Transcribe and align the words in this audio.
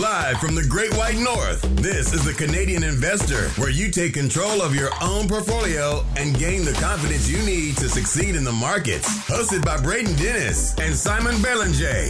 Live 0.00 0.38
from 0.38 0.54
the 0.54 0.64
Great 0.64 0.96
White 0.96 1.18
North, 1.18 1.60
this 1.76 2.14
is 2.14 2.24
the 2.24 2.32
Canadian 2.32 2.82
Investor, 2.82 3.50
where 3.60 3.68
you 3.68 3.90
take 3.90 4.14
control 4.14 4.62
of 4.62 4.74
your 4.74 4.88
own 5.02 5.28
portfolio 5.28 6.02
and 6.16 6.36
gain 6.38 6.64
the 6.64 6.72
confidence 6.80 7.28
you 7.28 7.36
need 7.44 7.76
to 7.76 7.90
succeed 7.90 8.34
in 8.34 8.42
the 8.42 8.52
markets. 8.52 9.06
Hosted 9.28 9.62
by 9.62 9.78
Braden 9.82 10.16
Dennis 10.16 10.74
and 10.78 10.94
Simon 10.94 11.40
Belanger. 11.42 12.08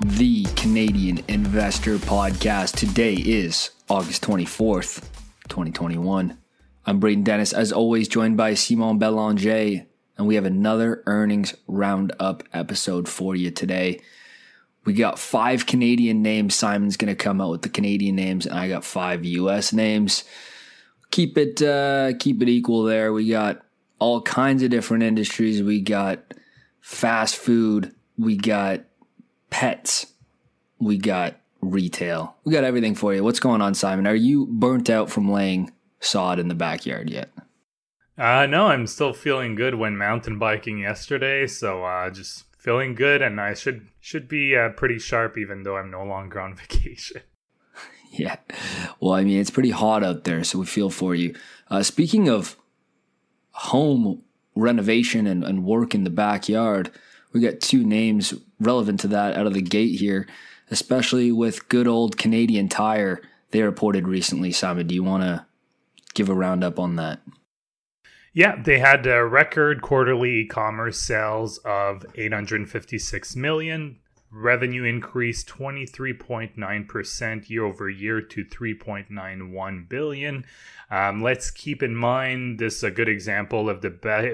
The 0.00 0.44
Canadian 0.54 1.24
Investor 1.26 1.96
Podcast. 1.96 2.76
Today 2.76 3.14
is 3.14 3.70
August 3.88 4.22
24th, 4.22 5.00
2021. 5.48 6.38
I'm 6.86 7.00
Braden 7.00 7.24
Dennis, 7.24 7.52
as 7.52 7.72
always, 7.72 8.06
joined 8.06 8.36
by 8.36 8.54
Simon 8.54 9.00
Belanger, 9.00 9.86
and 10.16 10.28
we 10.28 10.36
have 10.36 10.44
another 10.44 11.02
earnings 11.06 11.56
roundup 11.66 12.44
episode 12.52 13.08
for 13.08 13.34
you 13.34 13.50
today. 13.50 14.00
We 14.84 14.92
got 14.92 15.18
five 15.18 15.66
Canadian 15.66 16.22
names. 16.22 16.54
Simon's 16.54 16.96
going 16.96 17.14
to 17.14 17.16
come 17.16 17.40
out 17.40 17.50
with 17.50 17.62
the 17.62 17.68
Canadian 17.68 18.16
names, 18.16 18.46
and 18.46 18.58
I 18.58 18.68
got 18.68 18.84
five 18.84 19.24
U.S. 19.24 19.72
names. 19.72 20.24
Keep 21.10 21.38
it 21.38 21.62
uh, 21.62 22.12
keep 22.18 22.42
it 22.42 22.48
equal 22.48 22.82
there. 22.82 23.12
We 23.12 23.28
got 23.28 23.62
all 23.98 24.20
kinds 24.20 24.62
of 24.62 24.70
different 24.70 25.02
industries. 25.02 25.62
We 25.62 25.80
got 25.80 26.34
fast 26.80 27.36
food. 27.36 27.94
We 28.18 28.36
got 28.36 28.82
pets. 29.50 30.06
We 30.78 30.98
got 30.98 31.36
retail. 31.62 32.36
We 32.44 32.52
got 32.52 32.64
everything 32.64 32.94
for 32.94 33.14
you. 33.14 33.24
What's 33.24 33.40
going 33.40 33.62
on, 33.62 33.74
Simon? 33.74 34.06
Are 34.06 34.14
you 34.14 34.46
burnt 34.46 34.90
out 34.90 35.10
from 35.10 35.30
laying 35.30 35.72
sod 36.00 36.38
in 36.38 36.48
the 36.48 36.54
backyard 36.54 37.08
yet? 37.08 37.30
Uh, 38.18 38.46
no, 38.46 38.66
I'm 38.66 38.86
still 38.86 39.12
feeling 39.12 39.54
good. 39.54 39.76
When 39.76 39.96
mountain 39.96 40.38
biking 40.38 40.78
yesterday, 40.78 41.46
so 41.46 41.84
uh, 41.84 42.10
just 42.10 42.44
feeling 42.58 42.94
good, 42.94 43.22
and 43.22 43.40
I 43.40 43.54
should 43.54 43.88
should 44.04 44.28
be 44.28 44.54
uh, 44.54 44.68
pretty 44.68 44.98
sharp, 44.98 45.38
even 45.38 45.62
though 45.62 45.78
I'm 45.78 45.90
no 45.90 46.04
longer 46.04 46.38
on 46.38 46.54
vacation. 46.68 47.22
yeah, 48.12 48.36
well, 49.00 49.14
I 49.14 49.24
mean, 49.24 49.40
it's 49.40 49.50
pretty 49.50 49.70
hot 49.70 50.04
out 50.04 50.24
there, 50.24 50.44
so 50.44 50.58
we 50.58 50.66
feel 50.66 50.90
for 50.90 51.14
you. 51.14 51.34
Uh, 51.70 51.82
speaking 51.82 52.28
of 52.28 52.56
home 53.52 54.22
renovation 54.54 55.26
and, 55.26 55.42
and 55.42 55.64
work 55.64 55.94
in 55.94 56.04
the 56.04 56.10
backyard, 56.10 56.90
we 57.32 57.40
got 57.40 57.62
two 57.62 57.82
names 57.82 58.34
relevant 58.60 59.00
to 59.00 59.08
that 59.08 59.38
out 59.38 59.46
of 59.46 59.54
the 59.54 59.62
gate 59.62 59.98
here, 59.98 60.28
especially 60.70 61.32
with 61.32 61.70
good 61.70 61.88
old 61.88 62.18
Canadian 62.18 62.68
Tire. 62.68 63.22
They 63.52 63.62
reported 63.62 64.06
recently. 64.06 64.52
Simon, 64.52 64.86
do 64.86 64.94
you 64.94 65.02
want 65.02 65.22
to 65.22 65.46
give 66.12 66.28
a 66.28 66.34
roundup 66.34 66.78
on 66.78 66.96
that? 66.96 67.20
Yeah, 68.34 68.60
they 68.60 68.80
had 68.80 69.06
a 69.06 69.24
record 69.24 69.80
quarterly 69.80 70.40
e-commerce 70.40 71.00
sales 71.00 71.58
of 71.58 72.04
856 72.16 73.36
million. 73.36 74.00
Revenue 74.36 74.82
increased 74.82 75.48
23.9% 75.48 77.48
year 77.48 77.64
over 77.64 77.88
year 77.88 78.20
to 78.20 78.44
3.91 78.44 79.88
billion. 79.88 80.44
Um, 80.90 81.22
let's 81.22 81.52
keep 81.52 81.84
in 81.84 81.94
mind 81.94 82.58
this 82.58 82.78
is 82.78 82.82
a 82.82 82.90
good 82.90 83.08
example 83.08 83.70
of 83.70 83.80
the 83.80 83.90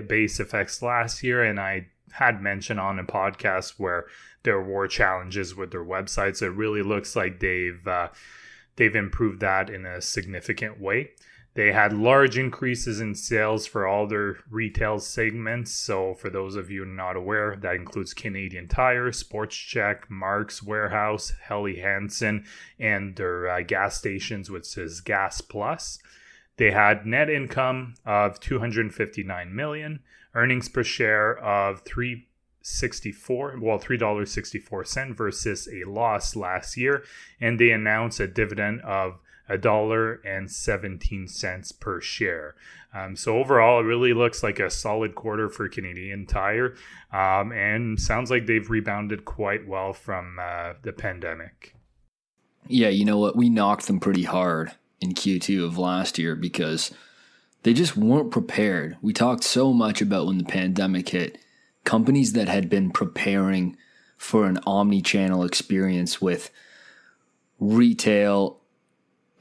base 0.09 0.41
effects 0.41 0.81
last 0.81 1.23
year, 1.23 1.45
and 1.45 1.61
I 1.61 1.89
had 2.13 2.41
mentioned 2.41 2.81
on 2.81 2.99
a 2.99 3.05
podcast 3.05 3.75
where 3.77 4.07
there 4.43 4.63
were 4.63 4.89
challenges 4.89 5.55
with 5.55 5.71
their 5.71 5.85
website. 5.85 6.37
So 6.37 6.47
it 6.47 6.55
really 6.55 6.83
looks 6.83 7.15
like 7.15 7.41
they've 7.41 7.87
uh, 7.87 8.09
they've 8.77 8.97
improved 8.97 9.41
that 9.41 9.69
in 9.69 9.85
a 9.85 10.01
significant 10.01 10.81
way. 10.81 11.11
They 11.55 11.73
had 11.73 11.93
large 11.93 12.39
increases 12.39 13.01
in 13.01 13.15
sales 13.17 13.67
for 13.67 13.87
all 13.87 14.07
their 14.07 14.39
retail 14.49 15.01
segments. 15.01 15.73
So, 15.73 16.15
for 16.15 16.31
those 16.31 16.55
of 16.55 16.71
you 16.71 16.85
not 16.85 17.17
aware, 17.17 17.57
that 17.57 17.75
includes 17.75 18.15
Canadian 18.15 18.69
Tire, 18.69 19.11
Sports 19.11 19.57
Chek, 19.57 20.09
Mark's 20.09 20.63
Warehouse, 20.63 21.33
Helly 21.43 21.81
Hansen, 21.81 22.45
and 22.79 23.17
their 23.17 23.49
uh, 23.49 23.63
gas 23.63 23.99
stations, 23.99 24.49
which 24.49 24.79
is 24.79 25.01
Gas 25.01 25.41
Plus. 25.41 25.99
They 26.57 26.71
had 26.71 27.05
net 27.05 27.29
income 27.29 27.95
of 28.05 28.39
259 28.39 29.55
million, 29.55 30.01
earnings 30.35 30.69
per 30.69 30.85
share 30.85 31.37
of 31.39 31.81
364 31.83 33.59
well 33.61 33.79
$3.64 33.79 35.17
versus 35.17 35.69
a 35.73 35.89
loss 35.89 36.37
last 36.37 36.77
year 36.77 37.03
and 37.41 37.59
they 37.59 37.71
announced 37.71 38.21
a 38.21 38.27
dividend 38.29 38.81
of 38.83 39.19
a 39.51 39.59
dollar 39.59 40.15
and 40.25 40.51
17 40.51 41.29
cents 41.29 41.73
per 41.73 42.01
share. 42.01 42.55
Um, 42.95 43.17
so 43.17 43.37
overall, 43.37 43.81
it 43.81 43.85
really 43.85 44.15
looks 44.15 44.43
like 44.43 44.59
a 44.59 44.71
solid 44.71 45.15
quarter 45.15 45.49
for 45.49 45.69
Canadian 45.69 46.27
Tire, 46.27 46.75
um, 47.13 47.53
and 47.53 48.01
sounds 48.01 48.31
like 48.31 48.47
they've 48.47 48.71
rebounded 48.71 49.25
quite 49.25 49.67
well 49.67 49.93
from 49.93 50.39
uh, 50.41 50.75
the 50.83 50.93
pandemic. 50.93 51.75
Yeah, 52.67 52.89
you 52.89 53.05
know 53.05 53.19
what? 53.19 53.37
We 53.37 53.51
knocked 53.51 53.87
them 53.87 54.01
pretty 54.01 54.23
hard 54.23 54.73
in 55.01 55.15
Q2 55.15 55.65
of 55.65 55.79
last 55.79 56.19
year 56.19 56.37
because 56.37 56.93
they 57.63 57.75
just 57.75 57.97
weren't 57.97 58.31
prepared. 58.31 58.97
We 59.03 59.13
talked 59.13 59.45
so 59.45 59.73
much 59.73 60.01
about 60.01 60.27
when 60.27 60.39
the 60.39 60.45
pandemic 60.45 61.09
hit, 61.09 61.39
companies 61.85 62.33
that 62.35 62.49
had 62.49 62.69
been 62.69 62.91
preparing 62.91 63.77
for 64.17 64.47
an 64.47 64.59
omni-channel 64.67 65.45
experience 65.45 66.21
with 66.21 66.51
retail 67.59 68.60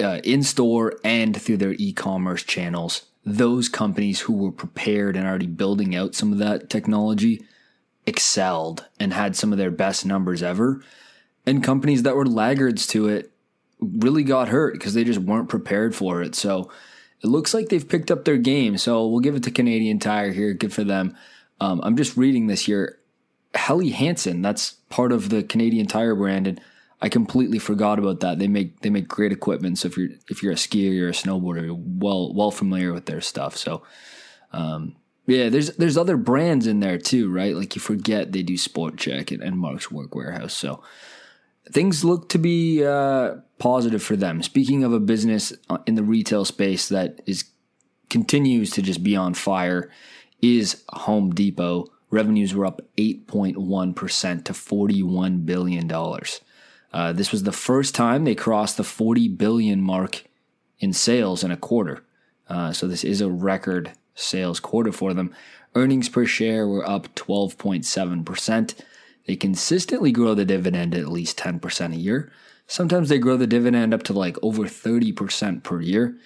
uh, 0.02 0.20
in 0.24 0.44
store 0.44 0.98
and 1.04 1.40
through 1.40 1.58
their 1.58 1.74
e 1.74 1.94
commerce 1.94 2.44
channels. 2.44 3.04
Those 3.26 3.70
companies 3.70 4.22
who 4.22 4.34
were 4.34 4.52
prepared 4.52 5.16
and 5.16 5.28
already 5.28 5.48
building 5.48 5.96
out 5.96 6.16
some 6.16 6.32
of 6.32 6.40
that 6.40 6.70
technology 6.70 7.46
excelled 8.06 8.86
and 9.00 9.14
had 9.14 9.36
some 9.36 9.52
of 9.52 9.58
their 9.58 9.72
best 9.72 10.06
numbers 10.06 10.42
ever. 10.42 10.82
And 11.46 11.64
companies 11.64 12.04
that 12.04 12.16
were 12.16 12.26
laggards 12.26 12.88
to 12.88 13.08
it 13.08 13.32
really 13.80 14.24
got 14.24 14.50
hurt 14.50 14.74
because 14.74 14.94
they 14.94 15.04
just 15.04 15.20
weren't 15.20 15.50
prepared 15.50 15.96
for 15.96 16.22
it. 16.22 16.36
So 16.36 16.70
it 17.24 17.28
looks 17.28 17.54
like 17.54 17.70
they've 17.70 17.88
picked 17.88 18.12
up 18.12 18.26
their 18.26 18.38
game. 18.38 18.78
So 18.78 19.08
we'll 19.08 19.20
give 19.20 19.36
it 19.36 19.44
to 19.44 19.52
Canadian 19.52 20.00
Tire 20.00 20.32
here. 20.32 20.54
Good 20.54 20.74
for 20.74 20.84
them. 20.84 21.16
Um, 21.60 21.82
I'm 21.84 21.98
just 21.98 22.18
reading 22.18 22.48
this 22.48 22.66
here. 22.66 23.00
Helly 23.54 23.90
Hansen, 23.90 24.42
that's 24.42 24.74
part 24.90 25.12
of 25.12 25.30
the 25.30 25.44
Canadian 25.44 25.88
Tire 25.88 26.16
brand. 26.16 26.48
And 26.48 26.62
I 27.02 27.10
completely 27.10 27.60
forgot 27.60 28.00
about 28.00 28.20
that. 28.22 28.40
They 28.40 28.48
make 28.48 28.82
they 28.82 28.90
make 28.90 29.08
great 29.08 29.32
equipment. 29.32 29.78
So 29.78 29.88
if 29.88 29.98
you're 29.98 30.10
if 30.30 30.44
you're 30.44 30.52
a 30.52 30.56
skier 30.56 31.02
or 31.02 31.10
a 31.10 31.12
snowboarder, 31.12 31.66
you're 31.66 31.80
well 31.80 32.34
well 32.34 32.52
familiar 32.52 32.94
with 32.94 33.06
their 33.06 33.22
stuff. 33.22 33.56
So 33.56 33.84
um, 34.52 34.96
yeah, 35.26 35.50
there's 35.50 35.76
there's 35.78 35.98
other 35.98 36.18
brands 36.18 36.68
in 36.68 36.80
there 36.80 36.98
too, 36.98 37.32
right? 37.32 37.56
Like 37.56 37.76
you 37.76 37.82
forget 37.82 38.32
they 38.32 38.44
do 38.44 38.58
Sport 38.58 38.98
Chek 38.98 39.32
and, 39.32 39.42
and 39.42 39.58
Mark's 39.58 39.92
Work 39.92 40.16
Warehouse. 40.16 40.54
So 40.54 40.84
things 41.72 42.04
look 42.04 42.30
to 42.30 42.38
be 42.38 42.84
uh, 42.84 43.36
positive 43.60 44.04
for 44.04 44.16
them. 44.16 44.44
Speaking 44.44 44.84
of 44.84 44.92
a 44.92 45.00
business 45.00 45.54
uh, 45.70 45.78
in 45.86 45.96
the 45.96 46.04
retail 46.04 46.46
space 46.46 46.90
that 46.90 47.22
is 47.26 47.46
continues 48.10 48.72
to 48.72 48.82
just 48.82 49.04
be 49.04 49.16
on 49.16 49.34
fire, 49.36 49.90
is 50.42 50.84
Home 50.90 51.32
Depot. 51.32 51.88
Revenues 52.10 52.56
were 52.56 52.66
up 52.66 52.82
8.1% 52.98 54.46
to 54.46 54.54
$41 54.54 55.46
billion. 55.46 55.88
Uh, 56.92 57.14
this 57.14 57.32
was 57.32 57.44
the 57.44 57.52
first 57.52 57.94
time 57.94 58.24
they 58.24 58.36
crossed 58.36 58.78
the 58.78 58.84
40 58.84 59.28
billion 59.30 59.82
mark 59.82 60.24
in 60.80 60.94
sales 60.94 61.44
in 61.44 61.52
a 61.52 61.58
quarter. 61.58 62.04
Uh, 62.48 62.74
so 62.74 62.88
this 62.88 63.04
is 63.04 63.22
a 63.22 63.30
record 63.30 63.92
sales 64.16 64.60
quarter 64.60 64.92
for 64.92 65.14
them. 65.14 65.34
Earnings 65.76 66.10
per 66.10 66.26
share 66.26 66.68
were 66.68 66.88
up 66.88 67.14
12.7%. 67.16 68.76
They 69.28 69.36
consistently 69.36 70.12
grow 70.12 70.34
the 70.34 70.46
dividend 70.46 70.96
at 70.96 71.10
least 71.10 71.38
10% 71.38 71.94
a 71.94 71.98
year. 71.98 72.32
Sometimes 72.66 73.10
they 73.10 73.20
grow 73.20 73.38
the 73.38 73.48
dividend 73.48 73.94
up 73.94 74.04
to 74.04 74.14
like 74.14 74.38
over 74.42 74.64
30% 74.64 75.64
per 75.64 75.82
year. 75.82 76.18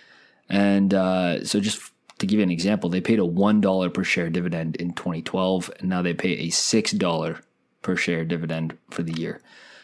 And 0.50 0.94
uh, 0.94 1.44
so, 1.46 1.60
just 1.60 1.92
to 2.20 2.26
give 2.26 2.40
you 2.40 2.44
an 2.44 2.52
example, 2.52 2.90
they 2.90 3.02
paid 3.02 3.20
a 3.20 3.24
$1 3.24 3.94
per 3.94 4.04
share 4.04 4.30
dividend 4.30 4.76
in 4.76 4.94
2012, 4.94 5.72
and 5.80 5.90
now 5.90 6.02
they 6.02 6.14
pay 6.14 6.34
a 6.34 6.48
$6 6.48 7.42
per 7.82 7.96
share 7.96 8.26
dividend 8.26 8.78
for 8.90 9.04
the 9.04 9.14
year. 9.14 9.42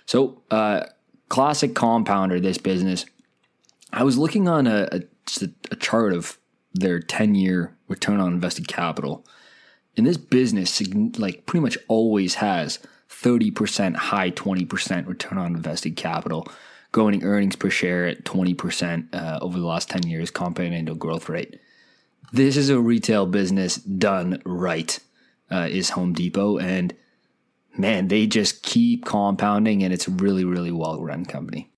So, 0.10 0.42
uh, 0.50 0.86
classic 1.28 1.76
compounder, 1.76 2.40
this 2.40 2.58
business. 2.58 3.06
I 3.94 4.02
was 4.02 4.18
looking 4.18 4.48
on 4.48 4.66
a, 4.66 4.90
a, 4.92 5.02
a 5.70 5.76
chart 5.76 6.14
of 6.14 6.40
their 6.74 7.00
10 7.00 7.36
year 7.36 7.78
return 7.88 8.20
on 8.20 8.34
invested 8.34 8.68
capital. 8.68 9.24
And 9.96 10.08
this 10.08 10.18
business, 10.18 10.82
like, 11.20 11.46
pretty 11.46 11.62
much 11.62 11.78
always 11.88 12.34
has 12.36 12.80
30%, 13.08 13.98
high 13.98 14.32
20% 14.32 15.06
return 15.06 15.38
on 15.38 15.56
invested 15.56 15.96
capital, 15.96 16.48
growing 16.92 17.24
earnings 17.24 17.56
per 17.56 17.70
share 17.70 18.08
at 18.08 18.24
20% 18.24 19.14
uh, 19.14 19.38
over 19.44 19.60
the 19.60 19.66
last 19.68 19.92
10 19.92 20.08
years, 20.08 20.32
compound 20.32 20.74
annual 20.74 20.96
growth 20.96 21.30
rate. 21.30 21.60
This 22.34 22.58
is 22.58 22.72
a 22.72 22.80
retail 22.80 23.28
business 23.28 23.76
done 23.76 24.42
right, 24.44 25.00
uh, 25.52 25.68
is 25.70 25.92
Home 25.92 26.14
Depot. 26.14 26.58
And 26.58 26.96
man, 27.78 28.08
they 28.08 28.28
just 28.28 28.64
keep 28.64 29.06
compounding 29.06 29.84
and 29.84 29.94
it's 29.94 30.08
a 30.08 30.12
really, 30.12 30.44
really 30.44 30.72
well 30.72 31.02
run 31.02 31.26
company. 31.26 31.72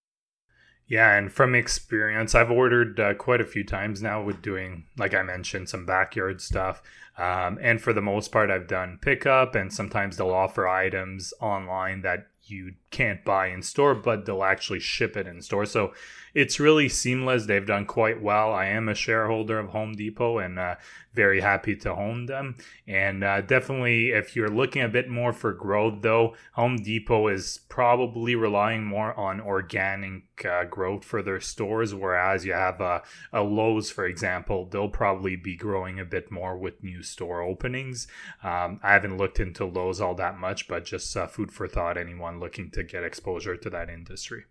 Yeah, 0.87 1.15
and 1.15 1.31
from 1.31 1.55
experience, 1.55 2.35
I've 2.35 2.51
ordered 2.51 2.99
uh, 2.99 3.13
quite 3.13 3.39
a 3.39 3.45
few 3.45 3.63
times 3.63 4.01
now 4.01 4.21
with 4.21 4.41
doing, 4.41 4.87
like 4.97 5.13
I 5.13 5.23
mentioned, 5.23 5.69
some 5.69 5.85
backyard 5.85 6.41
stuff. 6.41 6.83
Um, 7.17 7.57
and 7.61 7.81
for 7.81 7.93
the 7.93 8.01
most 8.01 8.31
part, 8.33 8.51
I've 8.51 8.67
done 8.67 8.99
pickup, 9.01 9.55
and 9.55 9.71
sometimes 9.71 10.17
they'll 10.17 10.31
offer 10.31 10.67
items 10.67 11.33
online 11.39 12.01
that 12.01 12.27
you 12.43 12.73
can't 12.91 13.23
buy 13.25 13.47
in 13.47 13.63
store, 13.63 13.95
but 13.95 14.25
they'll 14.25 14.43
actually 14.43 14.79
ship 14.79 15.17
it 15.17 15.27
in 15.27 15.41
store. 15.41 15.65
So 15.65 15.93
it's 16.33 16.59
really 16.59 16.87
seamless. 16.87 17.45
They've 17.45 17.65
done 17.65 17.85
quite 17.85 18.21
well. 18.21 18.53
I 18.53 18.67
am 18.67 18.87
a 18.87 18.95
shareholder 18.95 19.59
of 19.59 19.69
Home 19.69 19.93
Depot 19.93 20.37
and 20.37 20.59
uh, 20.59 20.75
very 21.13 21.41
happy 21.41 21.75
to 21.75 21.91
own 21.93 22.25
them. 22.25 22.55
And 22.87 23.23
uh, 23.23 23.41
definitely, 23.41 24.11
if 24.11 24.35
you're 24.35 24.49
looking 24.49 24.81
a 24.81 24.87
bit 24.87 25.09
more 25.09 25.33
for 25.33 25.53
growth, 25.53 26.01
though, 26.01 26.35
Home 26.53 26.77
Depot 26.77 27.27
is 27.27 27.59
probably 27.67 28.35
relying 28.35 28.85
more 28.85 29.17
on 29.19 29.41
organic 29.41 30.23
uh, 30.45 30.63
growth 30.63 31.03
for 31.03 31.21
their 31.21 31.41
stores, 31.41 31.93
whereas 31.93 32.45
you 32.45 32.53
have 32.53 32.79
a, 32.79 33.03
a 33.33 33.41
Lowe's, 33.41 33.91
for 33.91 34.05
example, 34.05 34.65
they'll 34.65 34.89
probably 34.89 35.35
be 35.35 35.55
growing 35.55 35.99
a 35.99 36.05
bit 36.05 36.31
more 36.31 36.57
with 36.57 36.83
new 36.83 37.03
store 37.03 37.41
openings. 37.41 38.07
Um, 38.43 38.79
I 38.81 38.93
haven't 38.93 39.17
looked 39.17 39.39
into 39.39 39.65
Lowe's 39.65 39.99
all 39.99 40.15
that 40.15 40.39
much, 40.39 40.67
but 40.67 40.85
just 40.85 41.15
uh, 41.17 41.27
food 41.27 41.51
for 41.51 41.67
thought, 41.67 41.97
anyone 41.97 42.39
looking 42.39 42.71
to 42.71 42.80
get 42.83 43.03
exposure 43.03 43.57
to 43.57 43.69
that 43.69 43.89
industry. 43.89 44.45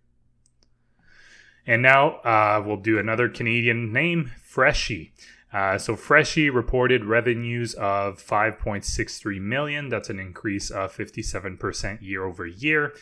And 1.66 1.82
now 1.82 2.20
uh, 2.20 2.62
we'll 2.64 2.78
do 2.78 2.98
another 2.98 3.28
Canadian 3.28 3.92
name, 3.92 4.30
Freshii. 4.42 5.12
Uh, 5.52 5.76
so 5.78 5.96
Freshii 5.96 6.48
reported 6.48 7.04
revenues 7.04 7.74
of 7.74 8.24
5.63 8.24 9.40
million. 9.40 9.88
That's 9.88 10.10
an 10.10 10.20
increase 10.20 10.70
of 10.70 10.96
57% 10.96 12.02
year 12.02 12.24
over 12.24 12.46
year. 12.46 12.94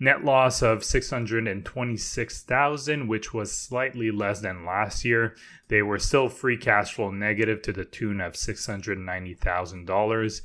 Net 0.00 0.24
loss 0.24 0.60
of 0.60 0.82
626,000, 0.84 3.08
which 3.08 3.32
was 3.32 3.52
slightly 3.52 4.10
less 4.10 4.40
than 4.40 4.66
last 4.66 5.04
year. 5.04 5.36
They 5.68 5.82
were 5.82 6.00
still 6.00 6.28
free 6.28 6.56
cash 6.56 6.92
flow 6.92 7.10
negative 7.10 7.62
to 7.62 7.72
the 7.72 7.84
tune 7.84 8.20
of 8.20 8.32
$690,000. 8.34 10.40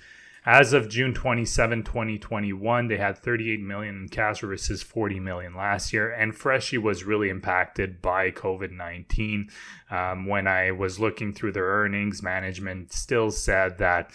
As 0.45 0.71
of 0.71 0.89
June 0.89 1.13
27, 1.13 1.83
2021, 1.83 2.88
they 2.88 2.97
had 2.97 3.18
38 3.18 3.59
million 3.59 4.03
in 4.03 4.09
cash 4.09 4.39
versus 4.39 4.81
40 4.81 5.19
million 5.19 5.56
last 5.56 5.91
year. 5.91 6.12
And 6.12 6.36
Freshii 6.36 6.77
was 6.77 7.03
really 7.03 7.30
impacted 7.30 8.01
by 8.01 8.31
COVID 8.31 8.71
19. 8.71 9.50
Um, 9.91 10.25
when 10.25 10.47
I 10.47 10.71
was 10.71 11.00
looking 11.00 11.33
through 11.33 11.51
their 11.51 11.65
earnings, 11.65 12.24
management 12.24 12.94
still 12.94 13.31
said 13.31 13.77
that 13.80 14.12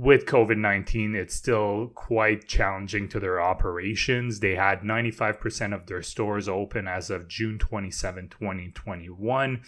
with 0.00 0.24
COVID 0.24 0.56
19, 0.56 1.14
it's 1.14 1.34
still 1.34 1.88
quite 1.94 2.46
challenging 2.46 3.08
to 3.08 3.20
their 3.20 3.40
operations. 3.40 4.40
They 4.40 4.54
had 4.54 4.80
95% 4.80 5.74
of 5.74 5.86
their 5.86 6.02
stores 6.02 6.48
open 6.48 6.88
as 6.88 7.10
of 7.10 7.28
June 7.28 7.58
27, 7.58 8.28
2021. 8.28 9.62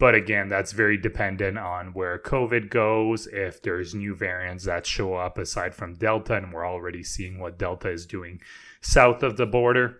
But 0.00 0.14
again, 0.14 0.48
that's 0.48 0.72
very 0.72 0.96
dependent 0.96 1.58
on 1.58 1.88
where 1.92 2.18
COVID 2.18 2.70
goes, 2.70 3.26
if 3.26 3.60
there's 3.60 3.94
new 3.94 4.14
variants 4.14 4.64
that 4.64 4.86
show 4.86 5.12
up 5.14 5.36
aside 5.36 5.74
from 5.74 5.94
Delta, 5.94 6.36
and 6.36 6.54
we're 6.54 6.66
already 6.66 7.04
seeing 7.04 7.38
what 7.38 7.58
Delta 7.58 7.90
is 7.90 8.06
doing 8.06 8.40
south 8.80 9.22
of 9.22 9.36
the 9.36 9.44
border. 9.44 9.98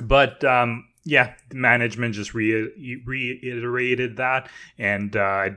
But 0.00 0.44
um, 0.44 0.84
yeah, 1.02 1.34
management 1.52 2.14
just 2.14 2.34
re- 2.34 3.02
reiterated 3.04 4.16
that, 4.18 4.48
and 4.78 5.16
uh, 5.16 5.50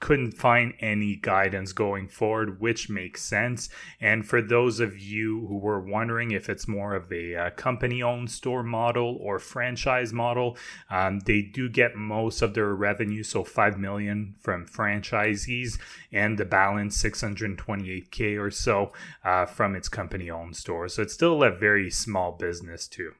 couldn't 0.00 0.32
find 0.32 0.74
any 0.80 1.16
guidance 1.16 1.72
going 1.72 2.08
forward, 2.08 2.60
which 2.60 2.88
makes 2.88 3.22
sense. 3.22 3.68
And 4.00 4.26
for 4.26 4.42
those 4.42 4.80
of 4.80 4.98
you 4.98 5.46
who 5.46 5.58
were 5.58 5.80
wondering 5.80 6.30
if 6.30 6.48
it's 6.48 6.68
more 6.68 6.94
of 6.94 7.10
a 7.12 7.34
uh, 7.34 7.50
company 7.50 8.02
owned 8.02 8.30
store 8.30 8.62
model 8.62 9.16
or 9.20 9.38
franchise 9.38 10.12
model, 10.12 10.56
um, 10.90 11.20
they 11.20 11.42
do 11.42 11.68
get 11.68 11.96
most 11.96 12.42
of 12.42 12.54
their 12.54 12.74
revenue, 12.74 13.22
so 13.22 13.44
5 13.44 13.78
million 13.78 14.34
from 14.40 14.66
franchisees, 14.66 15.78
and 16.12 16.38
the 16.38 16.44
balance 16.44 17.02
628k 17.02 18.38
or 18.38 18.50
so 18.50 18.92
uh, 19.24 19.46
from 19.46 19.74
its 19.74 19.88
company 19.88 20.30
owned 20.30 20.56
stores. 20.56 20.94
So 20.94 21.02
it's 21.02 21.14
still 21.14 21.42
a 21.42 21.50
very 21.50 21.90
small 21.90 22.32
business, 22.32 22.86
too. 22.86 23.12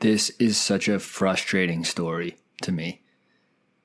This 0.00 0.30
is 0.38 0.56
such 0.56 0.88
a 0.88 0.98
frustrating 0.98 1.84
story 1.84 2.36
to 2.62 2.72
me 2.72 3.02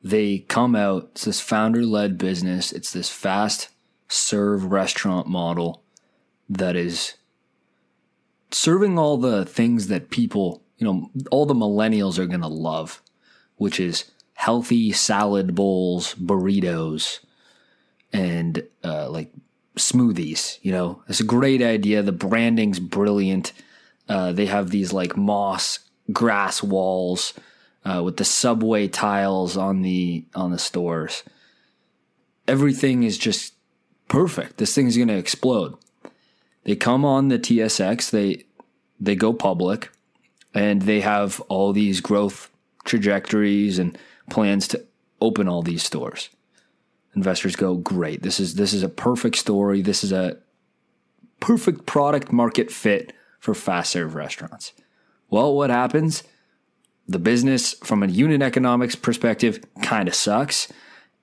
they 0.06 0.38
come 0.38 0.76
out, 0.76 1.10
it's 1.14 1.26
this 1.26 1.42
founder 1.42 1.84
led 1.84 2.20
business, 2.20 2.72
it's 2.72 2.94
this 2.94 3.10
fast 3.10 3.70
serve 4.08 4.66
restaurant 4.66 5.28
model 5.28 5.82
that 6.48 6.76
is 6.76 7.16
serving 8.52 9.00
all 9.00 9.18
the 9.18 9.46
things 9.46 9.88
that 9.88 10.12
people, 10.12 10.62
you 10.78 10.86
know, 10.86 11.10
all 11.32 11.48
the 11.48 11.56
millennials 11.56 12.20
are 12.20 12.28
going 12.28 12.42
to 12.42 12.48
love, 12.48 13.02
which 13.56 13.80
is 13.80 14.12
healthy 14.36 14.92
salad 14.92 15.56
bowls, 15.56 16.14
burritos, 16.14 17.22
and 18.14 18.62
uh, 18.84 19.10
like 19.10 19.32
smoothies. 19.76 20.60
You 20.62 20.72
know, 20.72 21.02
it's 21.10 21.20
a 21.20 21.26
great 21.26 21.64
idea. 21.64 22.04
The 22.04 22.12
branding's 22.12 22.80
brilliant. 22.80 23.54
Uh, 24.08 24.34
they 24.34 24.46
have 24.46 24.70
these 24.70 24.94
like 24.94 25.18
moss 25.18 25.80
grass 26.12 26.62
walls 26.62 27.34
uh, 27.86 28.02
with 28.04 28.18
the 28.18 28.26
subway 28.26 28.88
tiles 28.88 29.56
on 29.56 29.82
the 29.82 30.26
on 30.34 30.52
the 30.52 30.60
stores. 30.60 31.24
Everything 32.48 33.04
is 33.04 33.18
just 33.18 33.54
perfect. 34.08 34.58
This 34.58 34.74
thing's 34.74 34.98
going 34.98 35.08
to 35.08 35.18
explode. 35.18 35.76
They 36.64 36.76
come 36.76 37.06
on 37.06 37.28
the 37.28 37.40
TSX. 37.40 38.10
They 38.10 38.44
they 39.00 39.16
go 39.16 39.34
public, 39.34 39.92
and 40.54 40.82
they 40.82 41.02
have 41.02 41.40
all 41.42 41.74
these 41.74 42.02
growth 42.02 42.50
trajectories 42.84 43.78
and 43.80 43.98
plans 44.30 44.68
to 44.70 44.84
open 45.22 45.48
all 45.48 45.62
these 45.62 45.84
stores. 45.84 46.30
Investors 47.16 47.56
go, 47.56 47.76
great. 47.76 48.24
This 48.24 48.40
is 48.40 48.56
this 48.56 48.74
is 48.74 48.84
a 48.84 48.90
perfect 48.90 49.38
story. 49.38 49.82
This 49.82 50.04
is 50.04 50.12
a 50.12 50.38
perfect 51.40 51.86
product 51.86 52.32
market 52.32 52.72
fit 52.72 53.14
for 53.40 53.54
fast 53.54 53.92
serve 53.92 54.16
restaurants. 54.16 54.74
Well, 55.30 55.56
what 55.56 55.70
happens? 55.70 56.24
The 57.08 57.20
business 57.20 57.74
from 57.84 58.04
a 58.04 58.08
unit 58.08 58.42
economics 58.42 58.96
perspective 58.96 59.64
kind 59.82 60.08
of 60.08 60.16
sucks. 60.16 60.72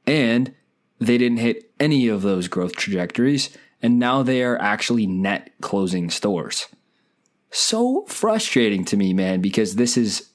And 0.07 0.55
they 0.99 1.19
didn't 1.19 1.39
hit 1.39 1.71
any 1.81 2.09
of 2.09 2.23
those 2.23 2.49
growth 2.49 2.77
trajectories. 2.77 3.57
And 3.83 3.99
now 3.99 4.23
they 4.23 4.43
are 4.43 4.61
actually 4.61 5.07
net 5.07 5.51
closing 5.61 6.09
stores. 6.11 6.69
So 7.51 8.05
frustrating 8.07 8.85
to 8.87 8.97
me, 8.97 9.13
man, 9.13 9.41
because 9.41 9.75
this 9.75 9.97
is 9.97 10.29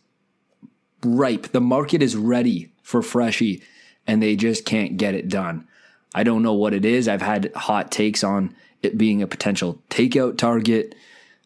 ripe. 1.03 1.51
The 1.51 1.61
market 1.61 2.01
is 2.01 2.15
ready 2.15 2.71
for 2.83 3.01
Freshii 3.01 3.63
and 4.05 4.21
they 4.21 4.35
just 4.35 4.65
can't 4.65 4.97
get 4.97 5.15
it 5.15 5.27
done. 5.27 5.67
I 6.13 6.23
don't 6.23 6.43
know 6.43 6.53
what 6.53 6.73
it 6.73 6.85
is. 6.85 7.07
I've 7.07 7.21
had 7.21 7.51
hot 7.55 7.91
takes 7.91 8.23
on 8.23 8.55
it 8.81 8.97
being 8.97 9.21
a 9.21 9.27
potential 9.27 9.81
takeout 9.89 10.37
target. 10.37 10.95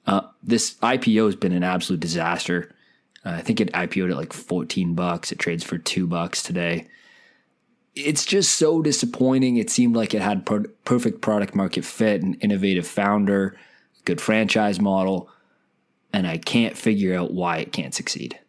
Uh, 0.06 0.22
this 0.44 0.76
IPO 0.76 1.26
has 1.26 1.36
been 1.36 1.52
an 1.52 1.64
absolute 1.64 2.00
disaster. 2.00 2.74
Uh, 3.26 3.30
I 3.32 3.42
think 3.42 3.62
it 3.62 3.72
IPO'd 3.74 4.12
at 4.12 4.18
like 4.18 4.34
14 4.34 4.94
bucks. 4.96 5.32
It 5.32 5.40
trades 5.40 5.64
for 5.64 5.78
two 5.78 6.08
bucks 6.08 6.42
today. 6.42 6.88
It's 7.94 8.26
just 8.26 8.54
so 8.54 8.82
disappointing. 8.82 9.58
It 9.58 9.70
seemed 9.70 9.96
like 9.96 10.14
it 10.14 10.22
had 10.22 10.46
per- 10.46 10.70
perfect 10.86 11.22
product 11.22 11.56
market 11.56 11.84
fit, 11.84 12.22
an 12.22 12.36
innovative 12.36 12.88
founder, 12.88 13.58
good 14.06 14.22
franchise 14.22 14.80
model, 14.80 15.30
and 16.14 16.26
I 16.26 16.38
can't 16.38 16.78
figure 16.78 17.16
out 17.16 17.34
why 17.34 17.58
it 17.58 17.74
can't 17.74 17.94
succeed. 17.94 18.40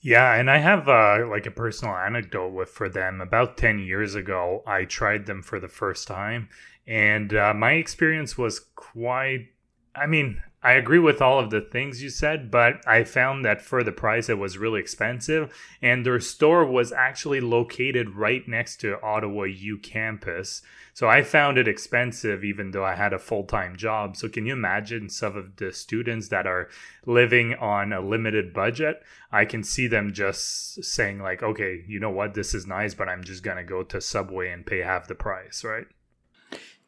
Yeah, 0.00 0.34
and 0.34 0.48
I 0.48 0.58
have 0.58 0.88
uh, 0.88 1.26
like 1.28 1.46
a 1.46 1.50
personal 1.50 1.96
anecdote 1.96 2.52
with 2.52 2.68
for 2.68 2.88
them. 2.88 3.20
About 3.20 3.56
ten 3.56 3.80
years 3.80 4.14
ago, 4.14 4.62
I 4.64 4.84
tried 4.84 5.26
them 5.26 5.42
for 5.42 5.58
the 5.58 5.68
first 5.68 6.06
time, 6.06 6.48
and 6.86 7.34
uh, 7.34 7.52
my 7.52 7.72
experience 7.72 8.38
was 8.38 8.60
quite. 8.76 9.48
I 9.96 10.06
mean, 10.06 10.40
I 10.66 10.72
agree 10.72 10.98
with 10.98 11.22
all 11.22 11.38
of 11.38 11.50
the 11.50 11.60
things 11.60 12.02
you 12.02 12.10
said, 12.10 12.50
but 12.50 12.80
I 12.88 13.04
found 13.04 13.44
that 13.44 13.62
for 13.62 13.84
the 13.84 13.92
price, 13.92 14.28
it 14.28 14.36
was 14.36 14.58
really 14.58 14.80
expensive. 14.80 15.56
And 15.80 16.04
their 16.04 16.18
store 16.18 16.66
was 16.66 16.90
actually 16.90 17.40
located 17.40 18.16
right 18.16 18.42
next 18.48 18.80
to 18.80 19.00
Ottawa 19.00 19.44
U 19.44 19.78
campus. 19.78 20.62
So 20.92 21.08
I 21.08 21.22
found 21.22 21.56
it 21.56 21.68
expensive, 21.68 22.42
even 22.42 22.72
though 22.72 22.84
I 22.84 22.96
had 22.96 23.12
a 23.12 23.18
full 23.20 23.44
time 23.44 23.76
job. 23.76 24.16
So, 24.16 24.28
can 24.28 24.44
you 24.44 24.54
imagine 24.54 25.08
some 25.08 25.36
of 25.36 25.54
the 25.54 25.72
students 25.72 26.30
that 26.30 26.48
are 26.48 26.68
living 27.06 27.54
on 27.54 27.92
a 27.92 28.00
limited 28.00 28.52
budget? 28.52 29.00
I 29.30 29.44
can 29.44 29.62
see 29.62 29.86
them 29.86 30.12
just 30.12 30.82
saying, 30.82 31.20
like, 31.20 31.44
okay, 31.44 31.84
you 31.86 32.00
know 32.00 32.10
what, 32.10 32.34
this 32.34 32.54
is 32.54 32.66
nice, 32.66 32.92
but 32.92 33.08
I'm 33.08 33.22
just 33.22 33.44
going 33.44 33.58
to 33.58 33.62
go 33.62 33.84
to 33.84 34.00
Subway 34.00 34.50
and 34.50 34.66
pay 34.66 34.80
half 34.80 35.06
the 35.06 35.14
price, 35.14 35.62
right? 35.62 35.86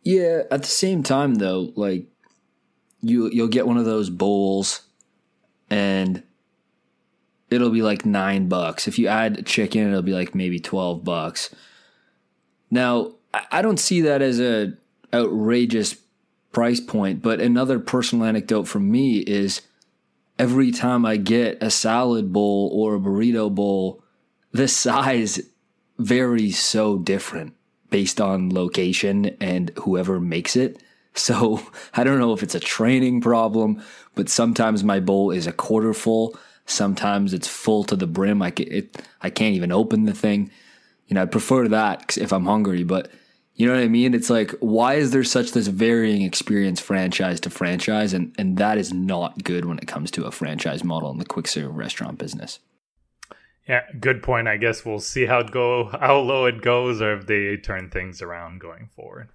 Yeah. 0.03 0.43
At 0.51 0.63
the 0.63 0.69
same 0.69 1.05
time, 1.05 1.37
though, 1.37 1.73
like, 1.77 2.09
you 3.03 3.31
you'll 3.31 3.49
get 3.49 3.67
one 3.67 3.77
of 3.77 3.85
those 3.85 4.11
bowls 4.11 4.83
and 5.71 6.23
it'll 7.51 7.71
be 7.71 7.83
like 7.83 8.05
nine 8.05 8.49
bucks. 8.49 8.89
If 8.89 8.99
you 8.99 9.09
add 9.09 9.47
chicken, 9.47 9.89
it'll 9.89 10.03
be 10.03 10.15
like 10.15 10.35
maybe 10.35 10.59
twelve 10.59 11.05
bucks. 11.05 11.55
Now, 12.71 13.13
I 13.51 13.63
don't 13.63 13.81
see 13.81 14.03
that 14.03 14.23
as 14.23 14.41
a 14.41 14.75
outrageous 15.13 15.97
price 16.53 16.81
point, 16.81 17.23
but 17.23 17.41
another 17.41 17.79
personal 17.79 18.27
anecdote 18.27 18.65
from 18.65 18.91
me 18.91 19.19
is 19.19 19.63
every 20.39 20.71
time 20.71 21.05
I 21.05 21.17
get 21.17 21.63
a 21.63 21.71
salad 21.71 22.33
bowl 22.33 22.71
or 22.73 22.95
a 22.95 23.01
burrito 23.01 23.55
bowl, 23.55 24.03
the 24.53 24.69
size 24.69 25.41
varies 25.99 26.59
so 26.59 26.99
different 26.99 27.55
based 27.91 28.21
on 28.21 28.51
location 28.51 29.37
and 29.41 29.71
whoever 29.81 30.21
makes 30.21 30.57
it. 30.57 30.83
So 31.19 31.61
I 31.95 32.05
don't 32.05 32.19
know 32.19 32.33
if 32.33 32.43
it's 32.43 32.55
a 32.55 32.61
training 32.61 33.21
problem, 33.21 33.83
but 34.15 34.29
sometimes 34.29 34.85
my 34.85 35.01
bowl 35.01 35.31
is 35.31 35.47
a 35.47 35.53
quarter 35.53 35.93
full. 35.95 36.39
Sometimes 36.67 37.33
it's 37.33 37.49
full 37.49 37.85
to 37.85 37.97
the 37.97 38.07
brim. 38.07 38.43
I, 38.43 38.51
can, 38.51 38.71
it, 38.71 39.03
I 39.23 39.31
can't 39.31 39.55
even 39.55 39.73
open 39.73 40.05
the 40.05 40.13
thing. 40.13 40.51
You 41.07 41.15
know, 41.15 41.23
I 41.23 41.27
prefer 41.27 41.69
that 41.69 42.19
if 42.19 42.33
I'm 42.33 42.45
hungry, 42.45 42.85
but 42.85 43.11
you 43.55 43.67
know 43.67 43.75
what 43.75 43.83
I 43.83 43.89
mean? 43.89 44.15
It's 44.15 44.31
like, 44.31 44.53
why 44.61 44.95
is 44.95 45.11
there 45.11 45.25
such 45.25 45.51
this 45.53 45.67
varying 45.67 46.23
experience 46.23 46.79
franchise 46.79 47.41
to 47.41 47.51
franchise? 47.51 48.13
And, 48.13 48.33
and 48.39 48.57
that 48.59 48.79
is 48.79 48.93
not 48.93 49.43
good 49.43 49.65
when 49.65 49.79
it 49.79 49.89
comes 49.89 50.13
to 50.13 50.27
a 50.27 50.31
franchise 50.31 50.85
model 50.85 51.11
in 51.11 51.19
the 51.19 51.25
quick 51.25 51.49
serve 51.49 51.75
restaurant 51.75 52.19
business. 52.19 52.61
Yeah, 53.67 53.83
good 53.99 54.23
point. 54.23 54.47
I 54.47 54.59
guess 54.59 54.85
we'll 54.85 55.01
see 55.01 55.27
how 55.27 55.41
it 55.41 55.51
go, 55.51 55.87
how 55.87 56.19
low 56.21 56.47
it 56.47 56.63
goes, 56.63 57.03
or 57.03 57.15
if 57.15 57.27
they 57.27 57.57
turn 57.57 57.91
things 57.91 58.23
around 58.23 58.61
going 58.61 58.91
forward. 58.95 59.29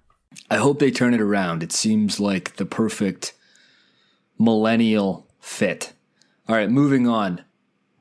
I 0.50 0.56
hope 0.56 0.78
they 0.78 0.90
turn 0.90 1.14
it 1.14 1.20
around. 1.20 1.62
It 1.62 1.72
seems 1.72 2.20
like 2.20 2.56
the 2.56 2.66
perfect 2.66 3.34
millennial 4.38 5.26
fit. 5.40 5.92
All 6.48 6.54
right, 6.54 6.70
moving 6.70 7.08
on. 7.08 7.44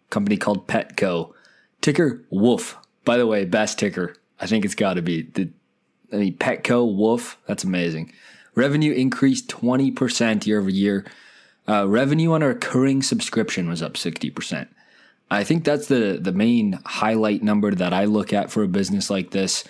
Company 0.09 0.37
called 0.37 0.67
Petco. 0.67 1.33
Ticker 1.81 2.23
Woof. 2.29 2.77
By 3.05 3.17
the 3.17 3.27
way, 3.27 3.45
best 3.45 3.79
ticker. 3.79 4.15
I 4.39 4.47
think 4.47 4.65
it's 4.65 4.75
got 4.75 4.95
to 4.95 5.01
be 5.01 5.23
the 5.23 5.49
I 6.13 6.17
mean, 6.17 6.37
Petco, 6.37 6.95
Woof, 6.95 7.37
that's 7.47 7.63
amazing. 7.63 8.13
Revenue 8.53 8.93
increased 8.93 9.49
20% 9.49 10.45
year 10.45 10.59
over 10.59 10.69
year. 10.69 11.05
Uh, 11.67 11.87
revenue 11.87 12.33
on 12.33 12.43
a 12.43 12.49
recurring 12.49 13.01
subscription 13.01 13.67
was 13.67 13.81
up 13.81 13.93
60%. 13.93 14.67
I 15.31 15.43
think 15.43 15.63
that's 15.63 15.87
the, 15.87 16.19
the 16.21 16.31
main 16.31 16.79
highlight 16.85 17.41
number 17.41 17.71
that 17.71 17.93
I 17.93 18.05
look 18.05 18.31
at 18.31 18.51
for 18.51 18.61
a 18.61 18.67
business 18.67 19.09
like 19.09 19.31
this 19.31 19.63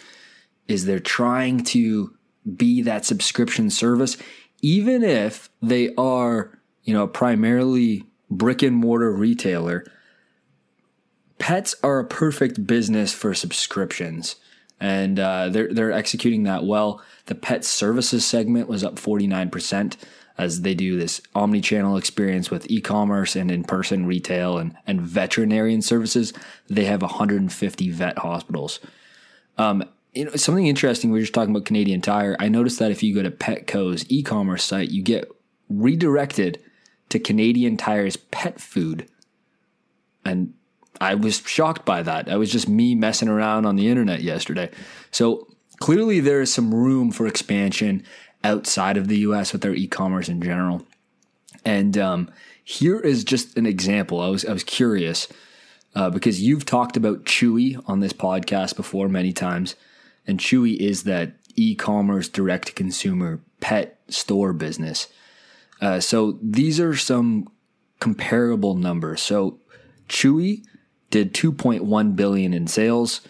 is 0.67 0.85
they're 0.85 0.99
trying 0.99 1.63
to 1.63 2.13
be 2.55 2.81
that 2.81 3.05
subscription 3.05 3.69
service, 3.69 4.17
even 4.61 5.03
if 5.03 5.49
they 5.61 5.93
are, 5.95 6.57
you 6.83 6.93
know, 6.93 7.07
primarily 7.07 8.03
brick 8.29 8.61
and 8.61 8.75
mortar 8.75 9.11
retailer. 9.11 9.85
Pets 11.39 11.75
are 11.83 11.99
a 11.99 12.05
perfect 12.05 12.65
business 12.65 13.13
for 13.13 13.33
subscriptions 13.33 14.37
and 14.83 15.17
uh, 15.17 15.47
they're 15.47 15.73
they're 15.73 15.93
executing 15.93 16.43
that 16.43 16.65
well. 16.65 17.01
The 17.27 17.35
pet 17.35 17.63
services 17.63 18.25
segment 18.25 18.67
was 18.67 18.83
up 18.83 18.95
49% 18.95 19.95
as 20.37 20.61
they 20.61 20.73
do 20.73 20.97
this 20.97 21.21
omni-channel 21.33 21.95
experience 21.95 22.51
with 22.51 22.69
e-commerce 22.69 23.35
and 23.35 23.49
in-person 23.49 24.05
retail 24.05 24.57
and, 24.57 24.75
and 24.85 24.99
veterinarian 24.99 25.81
services. 25.81 26.33
They 26.67 26.83
have 26.85 27.01
150 27.01 27.89
vet 27.91 28.17
hospitals. 28.17 28.79
Um, 29.57 29.85
you 30.13 30.25
know, 30.25 30.31
something 30.35 30.67
interesting. 30.67 31.11
We 31.11 31.19
were 31.19 31.23
just 31.23 31.33
talking 31.33 31.55
about 31.55 31.65
Canadian 31.65 32.01
Tire. 32.01 32.35
I 32.39 32.49
noticed 32.49 32.79
that 32.79 32.91
if 32.91 33.01
you 33.01 33.15
go 33.15 33.23
to 33.23 33.31
Petco's 33.31 34.05
e-commerce 34.09 34.63
site, 34.63 34.89
you 34.89 35.01
get 35.01 35.31
redirected 35.69 36.61
to 37.09 37.19
Canadian 37.19 37.77
Tire's 37.77 38.17
pet 38.17 38.59
food, 38.59 39.07
and 40.23 40.53
I 41.01 41.15
was 41.15 41.41
shocked 41.45 41.85
by 41.85 42.03
that. 42.03 42.29
I 42.29 42.37
was 42.37 42.51
just 42.51 42.69
me 42.69 42.95
messing 42.95 43.27
around 43.27 43.65
on 43.65 43.75
the 43.75 43.87
internet 43.87 44.21
yesterday. 44.21 44.69
So 45.11 45.47
clearly, 45.79 46.19
there 46.19 46.41
is 46.41 46.53
some 46.53 46.73
room 46.73 47.11
for 47.11 47.27
expansion 47.27 48.03
outside 48.43 48.97
of 48.97 49.07
the 49.07 49.17
US 49.19 49.51
with 49.51 49.61
their 49.61 49.73
e 49.73 49.87
commerce 49.87 50.29
in 50.29 50.41
general. 50.41 50.85
And 51.65 51.97
um, 51.97 52.31
here 52.63 52.99
is 52.99 53.23
just 53.23 53.57
an 53.57 53.65
example. 53.65 54.21
I 54.21 54.29
was, 54.29 54.45
I 54.45 54.53
was 54.53 54.63
curious 54.63 55.27
uh, 55.95 56.09
because 56.09 56.41
you've 56.41 56.65
talked 56.65 56.97
about 56.97 57.25
Chewy 57.25 57.81
on 57.87 57.99
this 57.99 58.13
podcast 58.13 58.75
before 58.75 59.09
many 59.09 59.33
times. 59.33 59.75
And 60.25 60.39
Chewy 60.39 60.77
is 60.77 61.03
that 61.03 61.33
e 61.55 61.75
commerce 61.75 62.29
direct 62.29 62.67
to 62.67 62.73
consumer 62.73 63.41
pet 63.59 63.99
store 64.09 64.53
business. 64.53 65.07
Uh, 65.81 65.99
so 65.99 66.39
these 66.41 66.79
are 66.79 66.95
some 66.95 67.47
comparable 67.99 68.75
numbers. 68.75 69.21
So 69.21 69.59
Chewy 70.07 70.63
did 71.09 71.33
2.1 71.33 72.15
billion 72.15 72.53
in 72.53 72.67
sales. 72.67 73.21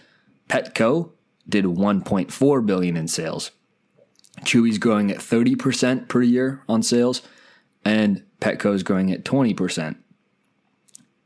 Petco 0.50 1.12
did 1.48 1.66
1.4 1.66 2.66
billion 2.66 2.98
in 2.98 3.08
sales. 3.08 3.52
Chewy's 4.42 4.78
growing 4.78 5.12
at 5.12 5.18
30% 5.18 6.08
per 6.08 6.22
year 6.22 6.64
on 6.68 6.84
sales 6.84 7.22
and 7.86 8.24
Petco 8.40 8.74
is 8.74 8.84
growing 8.84 9.12
at 9.12 9.24
20%. 9.24 9.96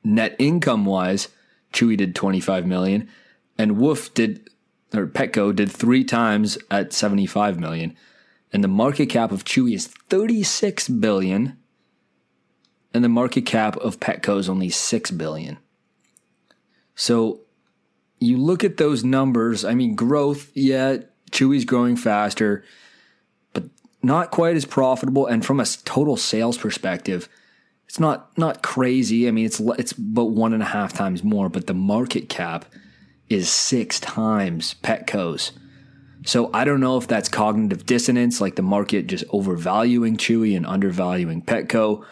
Net 0.03 0.35
income 0.39 0.85
wise, 0.85 1.29
Chewy 1.73 1.97
did 1.97 2.15
25 2.15 2.65
million 2.65 3.09
and 3.57 3.77
Woof 3.77 4.13
did 4.13 4.49
or 4.97 5.07
Petco 5.07 5.55
did 5.55 5.71
3 5.71 6.03
times 6.03 6.57
at 6.71 6.93
75 6.93 7.59
million. 7.59 7.95
And 8.51 8.63
the 8.63 8.69
market 8.69 9.07
cap 9.07 9.31
of 9.31 9.43
Chewy 9.43 9.73
is 9.73 9.87
36 9.87 10.87
billion 10.89 11.57
and 12.93 13.03
the 13.03 13.09
market 13.09 13.45
cap 13.45 13.77
of 13.77 13.99
Petco 13.99 14.39
is 14.39 14.49
only 14.49 14.69
6 14.69 15.11
billion. 15.11 15.59
So 16.95 17.41
you 18.19 18.37
look 18.37 18.63
at 18.63 18.77
those 18.77 19.03
numbers. 19.03 19.63
I 19.63 19.75
mean, 19.75 19.95
growth, 19.95 20.51
yeah, 20.55 20.97
Chewy's 21.31 21.65
growing 21.65 21.95
faster, 21.95 22.63
but 23.53 23.65
not 24.01 24.31
quite 24.31 24.55
as 24.55 24.65
profitable. 24.65 25.27
And 25.27 25.45
from 25.45 25.59
a 25.59 25.65
total 25.65 26.17
sales 26.17 26.57
perspective, 26.57 27.29
it's 27.87 27.99
not 27.99 28.35
not 28.37 28.63
crazy. 28.63 29.27
I 29.27 29.31
mean, 29.31 29.45
it's 29.45 29.59
it's 29.77 29.91
about 29.91 30.31
one 30.31 30.53
and 30.53 30.63
a 30.63 30.67
half 30.67 30.91
times 30.91 31.23
more, 31.23 31.49
but 31.49 31.67
the 31.67 31.75
market 31.75 32.29
cap 32.29 32.65
is 33.29 33.49
six 33.49 33.99
times 33.99 34.75
Petco's. 34.83 35.51
So 36.25 36.49
I 36.53 36.65
don't 36.65 36.79
know 36.79 36.97
if 36.97 37.07
that's 37.07 37.29
cognitive 37.29 37.85
dissonance, 37.85 38.41
like 38.41 38.55
the 38.55 38.61
market 38.61 39.07
just 39.07 39.23
overvaluing 39.29 40.17
Chewy 40.17 40.55
and 40.57 40.65
undervaluing 40.65 41.41
Petco, 41.41 42.03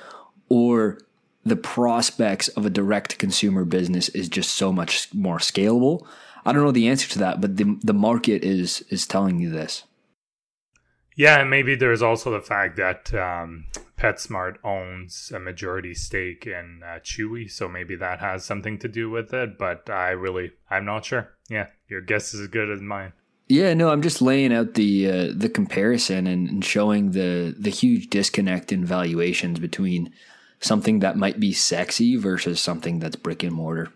or 0.48 1.00
the 1.44 1.56
prospects 1.56 2.48
of 2.50 2.66
a 2.66 2.70
direct 2.70 3.18
consumer 3.18 3.66
business 3.66 4.10
is 4.10 4.30
just 4.30 4.52
so 4.52 4.72
much 4.72 5.14
more 5.14 5.38
scalable. 5.38 6.06
I 6.46 6.54
don't 6.54 6.64
know 6.64 6.72
the 6.72 6.88
answer 6.88 7.10
to 7.10 7.20
that, 7.20 7.42
but 7.42 7.58
the 7.58 7.78
the 7.84 7.94
market 7.94 8.44
is 8.44 8.86
is 8.90 9.08
telling 9.08 9.40
you 9.40 9.50
this. 9.50 9.84
Yeah, 11.16 11.40
and 11.40 11.50
maybe 11.50 11.76
there's 11.76 12.02
also 12.02 12.32
the 12.32 12.42
fact 12.42 12.76
that 12.78 13.14
um, 13.14 13.66
PetSmart 13.98 14.58
owns 14.64 15.32
a 15.34 15.40
majority 15.40 15.94
stake 15.94 16.46
in 16.46 16.82
uh, 16.84 17.00
Chewy, 17.00 17.50
so 17.50 17.70
maybe 17.70 17.96
that 17.96 18.20
has 18.20 18.44
something 18.44 18.78
to 18.80 18.88
do 18.88 19.10
with 19.10 19.34
it. 19.34 19.58
But 19.58 19.90
I 19.90 20.10
really, 20.10 20.52
I'm 20.70 20.86
not 20.86 21.06
sure. 21.06 21.30
Yeah, 21.50 21.68
your 21.88 22.02
guess 22.02 22.34
is 22.34 22.42
as 22.42 22.48
good 22.48 22.70
as 22.70 22.82
mine. 22.82 23.14
Yeah, 23.48 23.74
no, 23.76 23.90
I'm 23.90 24.02
just 24.02 24.22
laying 24.22 24.54
out 24.54 24.74
the 24.74 25.10
uh, 25.10 25.34
the 25.36 25.50
comparison 25.50 26.28
and, 26.28 26.50
and 26.50 26.66
showing 26.66 27.12
the 27.12 27.56
the 27.58 27.70
huge 27.70 28.10
disconnect 28.10 28.72
in 28.72 28.84
valuations 28.84 29.60
between 29.60 30.12
something 30.60 31.00
that 31.00 31.18
might 31.18 31.40
be 31.40 31.54
sexy 31.54 32.16
versus 32.16 32.60
something 32.60 33.00
that's 33.00 33.16
brick 33.16 33.44
and 33.44 33.54
mortar. 33.54 33.92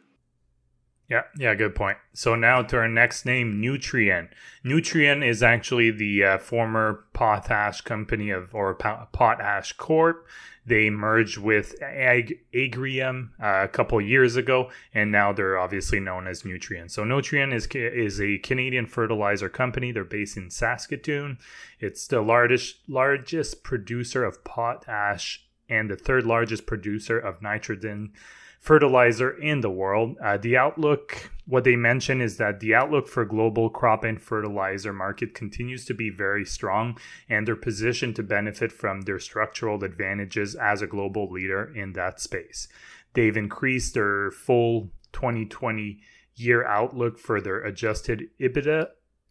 Yeah, 1.09 1.23
yeah, 1.35 1.55
good 1.55 1.73
point. 1.73 1.97
So 2.13 2.35
now 2.35 2.61
to 2.61 2.77
our 2.77 2.87
next 2.87 3.25
name, 3.25 3.59
Nutrien. 3.59 4.29
Nutrien 4.63 5.27
is 5.27 5.41
actually 5.41 5.89
the 5.89 6.23
uh, 6.23 6.37
former 6.37 7.05
Potash 7.13 7.81
company 7.81 8.29
of 8.29 8.53
or 8.53 8.75
Potash 8.75 9.73
Corp. 9.73 10.27
They 10.67 10.91
merged 10.91 11.39
with 11.39 11.81
Ag- 11.81 12.37
Agrium 12.53 13.29
uh, 13.41 13.61
a 13.63 13.67
couple 13.67 13.99
years 13.99 14.35
ago, 14.35 14.69
and 14.93 15.11
now 15.11 15.33
they're 15.33 15.57
obviously 15.57 15.99
known 15.99 16.27
as 16.27 16.43
Nutrien. 16.43 16.91
So 16.91 17.03
Nutrien 17.03 17.51
is 17.51 17.65
is 17.73 18.21
a 18.21 18.37
Canadian 18.37 18.85
fertilizer 18.85 19.49
company. 19.49 19.91
They're 19.91 20.03
based 20.03 20.37
in 20.37 20.51
Saskatoon. 20.51 21.39
It's 21.79 22.05
the 22.05 22.21
largest 22.21 22.87
largest 22.87 23.63
producer 23.63 24.23
of 24.23 24.43
potash 24.43 25.48
and 25.69 25.89
the 25.89 25.95
third 25.95 26.25
largest 26.25 26.65
producer 26.65 27.17
of 27.17 27.41
nitrogen 27.41 28.11
fertilizer 28.59 29.31
in 29.31 29.61
the 29.61 29.69
world. 29.69 30.17
Uh, 30.21 30.37
the 30.37 30.57
outlook, 30.57 31.31
what 31.45 31.63
they 31.63 31.75
mention 31.75 32.21
is 32.21 32.37
that 32.37 32.59
the 32.59 32.75
outlook 32.75 33.07
for 33.07 33.23
global 33.23 33.69
crop 33.69 34.03
and 34.03 34.21
fertilizer 34.21 34.91
market 34.91 35.33
continues 35.33 35.85
to 35.85 35.93
be 35.93 36.09
very 36.09 36.45
strong, 36.45 36.97
and 37.29 37.47
they're 37.47 37.55
positioned 37.55 38.15
to 38.15 38.23
benefit 38.23 38.71
from 38.71 39.01
their 39.01 39.19
structural 39.19 39.83
advantages 39.83 40.55
as 40.55 40.81
a 40.81 40.87
global 40.87 41.31
leader 41.31 41.71
in 41.73 41.93
that 41.93 42.19
space. 42.19 42.67
They've 43.13 43.37
increased 43.37 43.93
their 43.93 44.31
full 44.31 44.91
2020 45.13 46.01
year 46.35 46.65
outlook 46.65 47.17
for 47.19 47.41
their 47.41 47.61
adjusted 47.61 48.29
EBITDA 48.39 48.87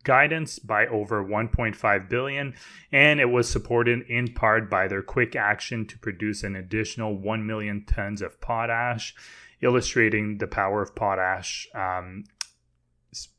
guidance 0.08 0.58
by 0.58 0.86
over 0.86 1.22
1.5 1.22 2.08
billion 2.08 2.54
and 2.90 3.20
it 3.20 3.26
was 3.26 3.46
supported 3.46 4.00
in 4.08 4.32
part 4.32 4.70
by 4.70 4.88
their 4.88 5.02
quick 5.02 5.36
action 5.36 5.84
to 5.84 5.98
produce 5.98 6.42
an 6.42 6.56
additional 6.56 7.14
1 7.14 7.46
million 7.46 7.84
tons 7.84 8.22
of 8.22 8.40
potash 8.40 9.14
illustrating 9.60 10.38
the 10.38 10.46
power 10.46 10.80
of 10.80 10.94
potash 10.94 11.68
um, 11.74 12.24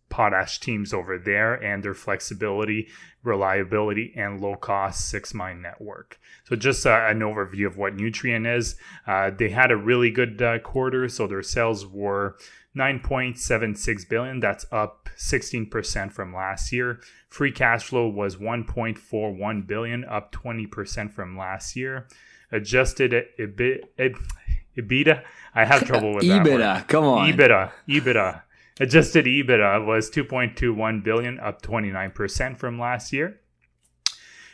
potash 0.10 0.60
teams 0.60 0.94
over 0.94 1.18
there 1.18 1.54
and 1.54 1.84
their 1.84 1.94
flexibility, 1.94 2.88
reliability, 3.24 4.14
and 4.16 4.42
low 4.42 4.56
cost 4.56 5.10
six 5.10 5.34
mine 5.34 5.62
network. 5.62 6.20
So, 6.46 6.56
just 6.56 6.86
uh, 6.86 7.06
an 7.08 7.20
overview 7.20 7.68
of 7.68 7.78
what 7.78 7.96
Nutrien 7.96 8.58
is. 8.58 8.76
Uh, 9.08 9.30
they 9.30 9.50
had 9.50 9.72
a 9.72 9.78
really 9.78 10.12
good 10.12 10.42
uh, 10.42 10.60
quarter, 10.60 11.08
so 11.08 11.28
their 11.28 11.44
sales 11.44 11.86
were 11.86 12.38
9.76 12.78 14.10
billion. 14.10 14.40
That's 14.40 14.66
up 14.72 15.10
16% 15.18 16.12
from 16.12 16.34
last 16.34 16.72
year. 16.72 17.00
Free 17.30 17.52
cash 17.52 17.84
flow 17.84 18.08
was 18.08 18.38
1.41 18.38 19.68
billion, 19.68 20.06
up 20.06 20.32
20% 20.32 21.12
from 21.12 21.38
last 21.38 21.76
year. 21.76 22.08
Adjusted 22.52 23.14
EBITDA, 23.40 25.24
I 25.54 25.66
have 25.66 25.86
trouble 25.86 26.14
with 26.16 26.28
that. 26.28 26.46
EBITDA, 26.46 26.88
come 26.88 27.06
on. 27.06 27.32
EBITDA, 27.32 27.72
EBITDA. 27.88 28.42
Adjusted 28.80 29.26
EBITDA 29.26 29.86
was 29.86 30.10
2.21 30.10 31.04
billion, 31.04 31.40
up 31.40 31.62
29% 31.62 32.58
from 32.58 32.80
last 32.80 33.12
year. 33.12 33.40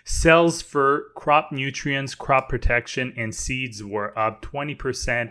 Sales 0.08 0.62
for 0.62 1.08
crop 1.16 1.52
nutrients, 1.52 2.14
crop 2.14 2.48
protection, 2.48 3.12
and 3.18 3.34
seeds 3.34 3.84
were 3.84 4.18
up 4.18 4.46
20%, 4.46 4.78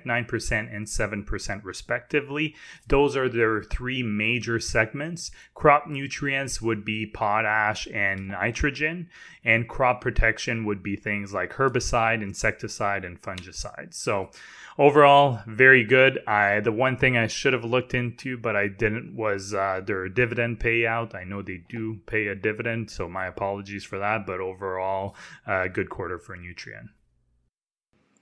9%, 0.05 0.77
and 0.77 0.87
7% 0.87 1.65
respectively. 1.65 2.57
Those 2.89 3.17
are 3.17 3.29
their 3.29 3.63
three 3.63 4.03
major 4.03 4.59
segments. 4.59 5.31
Crop 5.55 5.87
nutrients 5.87 6.61
would 6.61 6.85
be 6.85 7.07
potash 7.07 7.87
and 7.95 8.27
nitrogen, 8.27 9.09
and 9.45 9.69
crop 9.69 10.01
protection 10.01 10.65
would 10.65 10.83
be 10.83 10.97
things 10.97 11.33
like 11.33 11.53
herbicide, 11.53 12.21
insecticide, 12.21 13.05
and 13.05 13.23
fungicide. 13.23 13.95
So, 13.95 14.31
overall, 14.79 15.41
very 15.47 15.85
good. 15.85 16.21
I 16.27 16.61
the 16.61 16.73
one 16.73 16.97
thing 16.97 17.17
I 17.17 17.27
should 17.27 17.53
have 17.53 17.65
looked 17.65 17.95
into, 17.95 18.37
but 18.37 18.57
I 18.57 18.69
didn't, 18.69 19.15
was 19.15 19.55
uh, 19.55 19.81
their 19.85 20.09
dividend 20.09 20.61
payout. 20.61 21.15
I 21.15 21.25
know 21.25 21.43
they 21.43 21.63
do 21.69 22.01
pay 22.07 22.27
a 22.27 22.35
dividend, 22.35 22.91
so 22.91 23.09
my 23.09 23.27
apologies 23.27 23.85
for 23.85 23.99
that. 23.99 24.27
But 24.27 24.41
overall, 24.41 25.15
uh, 25.47 25.69
good 25.69 25.91
quarter 25.91 26.19
for 26.19 26.37
Nutrien. 26.37 26.89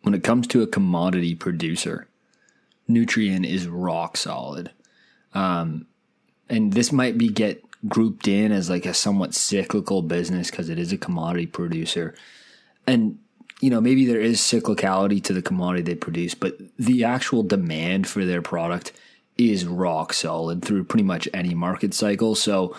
When 0.03 0.15
it 0.15 0.25
comes 0.25 0.47
to 0.49 0.63
a 0.63 0.67
commodity 0.67 1.35
producer, 1.35 2.09
Nutrien 2.89 3.47
is 3.47 3.69
rock 3.69 4.17
solid. 4.17 4.73
Um, 5.35 5.87
and 6.49 6.73
this 6.73 6.93
might 6.93 7.17
be 7.17 7.29
get 7.29 7.63
grouped 7.89 8.29
in 8.29 8.53
as 8.53 8.71
like 8.71 8.87
a 8.87 8.95
somewhat 8.95 9.35
cyclical 9.35 10.03
business 10.03 10.51
because 10.51 10.69
it 10.69 10.79
is 10.79 10.93
a 10.93 10.99
commodity 10.99 11.47
producer. 11.47 12.15
And 12.87 13.19
you 13.63 13.71
know, 13.71 13.81
maybe 13.81 14.05
there 14.05 14.21
is 14.21 14.41
cyclicality 14.41 15.23
to 15.23 15.33
the 15.33 15.41
commodity 15.41 15.83
they 15.83 15.95
produce, 15.95 16.35
but 16.35 16.59
the 16.79 17.05
actual 17.05 17.45
demand 17.45 18.09
for 18.09 18.25
their 18.25 18.43
product 18.43 18.93
is 19.39 19.65
rock 19.65 20.13
solid 20.13 20.65
through 20.65 20.83
pretty 20.83 21.05
much 21.05 21.29
any 21.33 21.55
market 21.55 21.95
cycle. 21.95 22.35
So, 22.35 22.77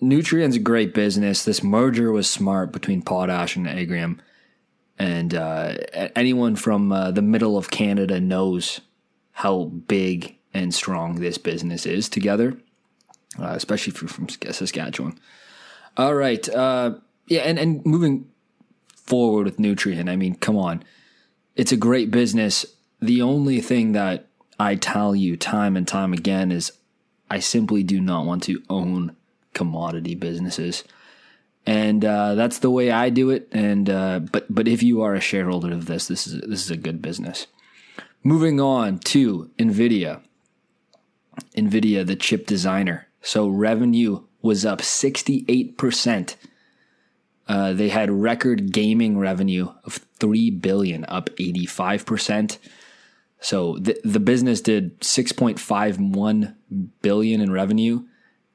Nutrien's 0.00 0.56
a 0.56 0.60
great 0.60 0.94
business. 0.94 1.44
This 1.44 1.62
merger 1.62 2.10
was 2.10 2.28
smart 2.28 2.72
between 2.72 3.02
Potash 3.02 3.54
and 3.54 3.66
Agrium. 3.66 4.18
And 4.98 5.34
uh, 5.34 5.74
anyone 6.16 6.56
from 6.56 6.90
uh, 6.90 7.10
the 7.10 7.20
middle 7.20 7.58
of 7.58 7.70
Canada 7.70 8.18
knows 8.18 8.80
how 9.32 9.64
big 9.64 10.38
and 10.54 10.74
strong 10.74 11.16
this 11.16 11.36
business 11.36 11.84
is 11.84 12.08
together, 12.08 12.56
uh, 13.38 13.52
especially 13.52 13.92
if 13.92 14.00
you're 14.00 14.08
from 14.08 14.30
Saskatchewan. 14.30 15.18
All 15.98 16.14
right. 16.14 16.48
Uh, 16.48 16.94
yeah, 17.26 17.42
and, 17.42 17.58
and 17.58 17.84
moving 17.84 18.30
forward 19.10 19.44
with 19.44 19.58
Nutrien. 19.58 20.08
I 20.08 20.16
mean, 20.16 20.36
come 20.36 20.56
on. 20.56 20.82
It's 21.56 21.72
a 21.72 21.76
great 21.76 22.10
business. 22.10 22.64
The 23.00 23.20
only 23.20 23.60
thing 23.60 23.92
that 23.92 24.28
I 24.58 24.76
tell 24.76 25.14
you 25.14 25.36
time 25.36 25.76
and 25.76 25.86
time 25.86 26.12
again 26.12 26.52
is 26.52 26.72
I 27.28 27.40
simply 27.40 27.82
do 27.82 28.00
not 28.00 28.24
want 28.24 28.42
to 28.44 28.62
own 28.68 29.16
commodity 29.52 30.14
businesses. 30.14 30.84
And 31.66 32.04
uh, 32.04 32.34
that's 32.36 32.60
the 32.60 32.70
way 32.70 32.90
I 32.90 33.10
do 33.10 33.30
it. 33.30 33.48
And 33.52 33.90
uh, 33.90 34.20
but 34.32 34.46
but 34.48 34.68
if 34.68 34.82
you 34.82 35.02
are 35.02 35.14
a 35.14 35.20
shareholder 35.20 35.72
of 35.72 35.86
this, 35.86 36.06
this 36.06 36.26
is 36.26 36.40
this 36.40 36.64
is 36.64 36.70
a 36.70 36.76
good 36.76 37.02
business. 37.02 37.46
Moving 38.22 38.60
on 38.60 38.98
to 38.98 39.50
Nvidia. 39.58 40.20
Nvidia, 41.56 42.06
the 42.06 42.16
chip 42.16 42.46
designer. 42.46 43.08
So 43.22 43.48
revenue 43.48 44.22
was 44.42 44.64
up 44.64 44.82
sixty 44.82 45.44
eight 45.48 45.76
percent 45.76 46.36
uh, 47.50 47.72
they 47.72 47.88
had 47.88 48.12
record 48.12 48.70
gaming 48.70 49.18
revenue 49.18 49.66
of 49.82 49.94
three 50.20 50.50
billion, 50.50 51.04
up 51.06 51.28
eighty 51.40 51.66
five 51.66 52.06
percent. 52.06 52.58
So 53.40 53.76
the 53.76 54.00
the 54.04 54.20
business 54.20 54.60
did 54.60 55.02
six 55.02 55.32
point 55.32 55.58
five 55.58 55.98
one 55.98 56.54
billion 57.02 57.40
in 57.40 57.50
revenue, 57.50 58.04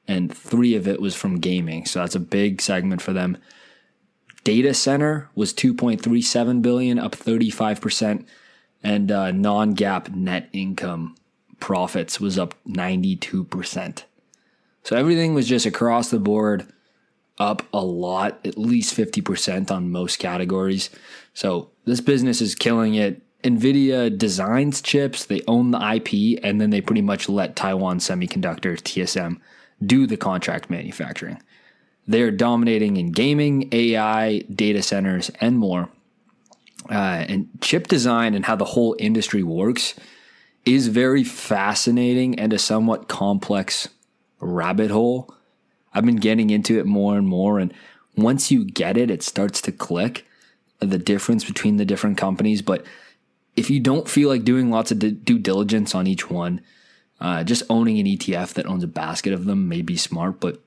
and 0.08 0.34
three 0.34 0.74
of 0.74 0.88
it 0.88 0.98
was 0.98 1.14
from 1.14 1.40
gaming. 1.40 1.84
So 1.84 1.98
that's 2.00 2.14
a 2.14 2.20
big 2.20 2.62
segment 2.62 3.02
for 3.02 3.12
them. 3.12 3.36
Data 4.44 4.72
center 4.72 5.28
was 5.34 5.52
two 5.52 5.74
point 5.74 6.00
three 6.00 6.22
seven 6.22 6.62
billion, 6.62 6.98
up 6.98 7.14
thirty 7.14 7.50
five 7.50 7.82
percent, 7.82 8.26
and 8.82 9.12
uh, 9.12 9.30
non 9.30 9.76
GAAP 9.76 10.14
net 10.14 10.48
income 10.54 11.16
profits 11.60 12.18
was 12.18 12.38
up 12.38 12.54
ninety 12.64 13.14
two 13.14 13.44
percent. 13.44 14.06
So 14.84 14.96
everything 14.96 15.34
was 15.34 15.46
just 15.46 15.66
across 15.66 16.08
the 16.08 16.18
board 16.18 16.66
up 17.38 17.62
a 17.72 17.84
lot, 17.84 18.40
at 18.44 18.58
least 18.58 18.96
50% 18.96 19.70
on 19.70 19.90
most 19.90 20.18
categories. 20.18 20.90
So 21.34 21.70
this 21.84 22.00
business 22.00 22.40
is 22.40 22.54
killing 22.54 22.94
it. 22.94 23.22
NVIDIA 23.42 24.16
designs 24.16 24.80
chips, 24.80 25.24
they 25.24 25.42
own 25.46 25.70
the 25.70 25.78
IP, 25.78 26.40
and 26.42 26.60
then 26.60 26.70
they 26.70 26.80
pretty 26.80 27.02
much 27.02 27.28
let 27.28 27.54
Taiwan 27.54 27.98
Semiconductor, 27.98 28.76
TSM, 28.80 29.38
do 29.84 30.06
the 30.06 30.16
contract 30.16 30.70
manufacturing. 30.70 31.40
They're 32.08 32.30
dominating 32.30 32.96
in 32.96 33.12
gaming, 33.12 33.68
AI, 33.72 34.38
data 34.52 34.82
centers, 34.82 35.30
and 35.40 35.58
more. 35.58 35.90
Uh, 36.88 37.24
and 37.28 37.48
chip 37.60 37.88
design 37.88 38.34
and 38.34 38.44
how 38.44 38.54
the 38.56 38.64
whole 38.64 38.94
industry 38.98 39.42
works 39.42 39.94
is 40.64 40.86
very 40.88 41.24
fascinating 41.24 42.38
and 42.38 42.52
a 42.52 42.58
somewhat 42.58 43.08
complex 43.08 43.88
rabbit 44.40 44.90
hole 44.90 45.35
I've 45.96 46.04
been 46.04 46.16
getting 46.16 46.50
into 46.50 46.78
it 46.78 46.84
more 46.84 47.16
and 47.16 47.26
more. 47.26 47.58
And 47.58 47.72
once 48.16 48.50
you 48.50 48.66
get 48.66 48.98
it, 48.98 49.10
it 49.10 49.22
starts 49.22 49.62
to 49.62 49.72
click 49.72 50.26
the 50.80 50.98
difference 50.98 51.42
between 51.42 51.78
the 51.78 51.86
different 51.86 52.18
companies. 52.18 52.60
But 52.60 52.84
if 53.56 53.70
you 53.70 53.80
don't 53.80 54.06
feel 54.06 54.28
like 54.28 54.44
doing 54.44 54.70
lots 54.70 54.92
of 54.92 54.98
due 54.98 55.38
diligence 55.38 55.94
on 55.94 56.06
each 56.06 56.28
one, 56.28 56.60
uh, 57.18 57.44
just 57.44 57.62
owning 57.70 57.98
an 57.98 58.04
ETF 58.04 58.52
that 58.54 58.66
owns 58.66 58.84
a 58.84 58.88
basket 58.88 59.32
of 59.32 59.46
them 59.46 59.68
may 59.68 59.80
be 59.80 59.96
smart. 59.96 60.38
But 60.38 60.60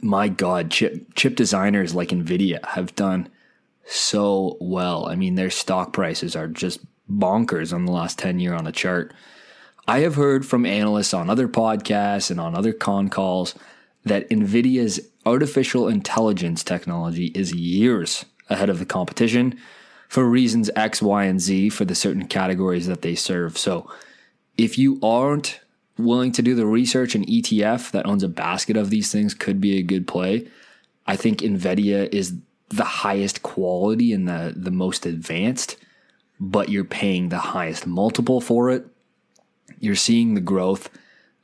my 0.00 0.28
God, 0.28 0.70
chip 0.70 1.12
chip 1.16 1.34
designers 1.34 1.92
like 1.92 2.10
Nvidia 2.10 2.64
have 2.64 2.94
done 2.94 3.28
so 3.84 4.56
well. 4.60 5.06
I 5.06 5.16
mean, 5.16 5.34
their 5.34 5.50
stock 5.50 5.92
prices 5.92 6.36
are 6.36 6.46
just 6.46 6.80
bonkers 7.10 7.72
on 7.72 7.84
the 7.84 7.92
last 7.92 8.16
10 8.20 8.38
year 8.38 8.54
on 8.54 8.68
a 8.68 8.72
chart. 8.72 9.12
I 9.88 10.00
have 10.00 10.14
heard 10.14 10.46
from 10.46 10.66
analysts 10.66 11.14
on 11.14 11.28
other 11.28 11.48
podcasts 11.48 12.30
and 12.30 12.40
on 12.40 12.54
other 12.54 12.72
con 12.72 13.08
calls 13.08 13.56
that 14.06 14.28
NVIDIA's 14.30 15.00
artificial 15.26 15.88
intelligence 15.88 16.64
technology 16.64 17.26
is 17.34 17.52
years 17.52 18.24
ahead 18.48 18.70
of 18.70 18.78
the 18.78 18.86
competition 18.86 19.58
for 20.08 20.24
reasons 20.24 20.70
X, 20.76 21.02
Y, 21.02 21.24
and 21.24 21.40
Z 21.40 21.70
for 21.70 21.84
the 21.84 21.94
certain 21.94 22.26
categories 22.26 22.86
that 22.86 23.02
they 23.02 23.16
serve. 23.16 23.58
So 23.58 23.90
if 24.56 24.78
you 24.78 25.00
aren't 25.02 25.60
willing 25.98 26.30
to 26.32 26.42
do 26.42 26.54
the 26.54 26.66
research, 26.66 27.16
an 27.16 27.24
ETF 27.26 27.90
that 27.90 28.06
owns 28.06 28.22
a 28.22 28.28
basket 28.28 28.76
of 28.76 28.90
these 28.90 29.10
things 29.10 29.34
could 29.34 29.60
be 29.60 29.78
a 29.78 29.82
good 29.82 30.06
play. 30.06 30.46
I 31.06 31.16
think 31.16 31.40
NVIDIA 31.40 32.08
is 32.12 32.36
the 32.68 32.84
highest 32.84 33.42
quality 33.42 34.12
and 34.12 34.28
the, 34.28 34.52
the 34.56 34.70
most 34.70 35.04
advanced, 35.04 35.76
but 36.38 36.68
you're 36.68 36.84
paying 36.84 37.28
the 37.28 37.38
highest 37.38 37.86
multiple 37.86 38.40
for 38.40 38.70
it. 38.70 38.86
You're 39.80 39.96
seeing 39.96 40.34
the 40.34 40.40
growth 40.40 40.90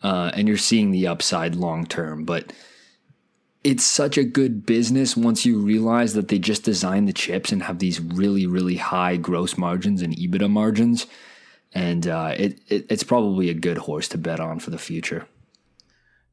uh, 0.03 0.31
and 0.35 0.49
you're 0.49 0.57
seeing 0.57 0.91
the 0.91 1.07
upside 1.07 1.55
long 1.55 1.87
term. 1.87 2.25
But 2.25 2.53
it's 3.65 3.85
such 3.85 4.19
a 4.19 4.25
good 4.25 4.67
business 4.67 5.17
once 5.17 5.47
you 5.47 5.59
realize 5.59 6.15
that 6.15 6.29
they 6.29 6.38
just 6.38 6.65
design 6.65 7.05
the 7.05 7.12
chips 7.12 7.53
and 7.53 7.62
have 7.62 7.79
these 7.79 8.01
really, 8.01 8.47
really 8.47 8.77
high 8.77 9.17
gross 9.17 9.57
margins 9.57 10.03
and 10.03 10.17
EBITDA 10.17 10.51
margins. 10.51 11.07
And 11.73 12.07
uh, 12.07 12.35
it, 12.37 12.59
it, 12.69 12.87
it's 12.91 13.05
probably 13.05 13.49
a 13.49 13.55
good 13.55 13.79
horse 13.79 14.09
to 14.09 14.19
bet 14.19 14.41
on 14.41 14.59
for 14.59 14.71
the 14.71 14.79
future. 14.79 15.27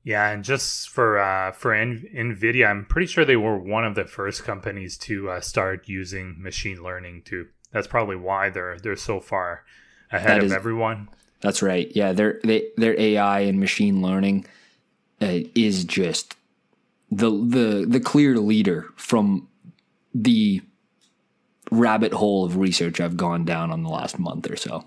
Yeah, 0.03 0.29
and 0.29 0.43
just 0.43 0.89
for 0.89 1.19
uh, 1.19 1.51
for 1.51 1.71
Nvidia, 1.71 2.69
I'm 2.69 2.85
pretty 2.85 3.07
sure 3.07 3.25
they 3.25 3.35
were 3.35 3.59
one 3.59 3.83
of 3.85 3.95
the 3.95 4.05
first 4.05 4.43
companies 4.43 4.97
to 4.99 5.29
uh, 5.29 5.41
start 5.41 5.87
using 5.87 6.41
machine 6.41 6.81
learning 6.81 7.23
too. 7.25 7.47
That's 7.71 7.87
probably 7.87 8.15
why 8.15 8.49
they're 8.49 8.79
they're 8.79 8.95
so 8.95 9.19
far 9.19 9.65
ahead 10.11 10.43
of 10.43 10.51
everyone. 10.51 11.09
That's 11.41 11.61
right. 11.61 11.91
Yeah, 11.95 12.11
their 12.13 12.39
their 12.43 12.99
AI 12.99 13.41
and 13.41 13.59
machine 13.59 14.01
learning 14.01 14.45
uh, 15.21 15.39
is 15.55 15.85
just 15.85 16.35
the 17.11 17.29
the 17.29 17.85
the 17.87 17.99
clear 17.99 18.37
leader 18.37 18.87
from 18.95 19.47
the 20.13 20.61
rabbit 21.71 22.13
hole 22.13 22.45
of 22.45 22.57
research 22.57 22.99
I've 22.99 23.17
gone 23.17 23.45
down 23.45 23.71
on 23.71 23.83
the 23.83 23.89
last 23.89 24.19
month 24.19 24.49
or 24.49 24.55
so. 24.55 24.85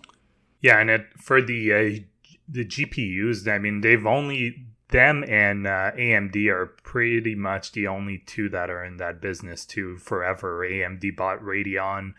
Yeah, 0.61 0.79
and 0.79 0.91
it, 0.91 1.07
for 1.19 1.41
the 1.41 1.73
uh, 1.73 2.01
the 2.49 2.65
GPUs, 2.65 3.51
I 3.51 3.59
mean, 3.59 3.81
they've 3.81 4.07
only 4.07 4.67
them 4.93 5.25
and 5.27 5.67
uh, 5.67 5.93
AMD 5.93 6.47
are 6.49 6.67
pretty 6.67 7.35
much 7.35 7.73
the 7.73 7.89
only 7.89 8.19
two 8.19 8.49
that 8.51 8.71
are 8.71 8.85
in 8.85 8.99
that 8.99 9.21
business 9.21 9.65
too 9.65 9.99
forever. 9.99 10.65
AMD 10.65 11.17
bought 11.17 11.41
Radeon 11.41 12.15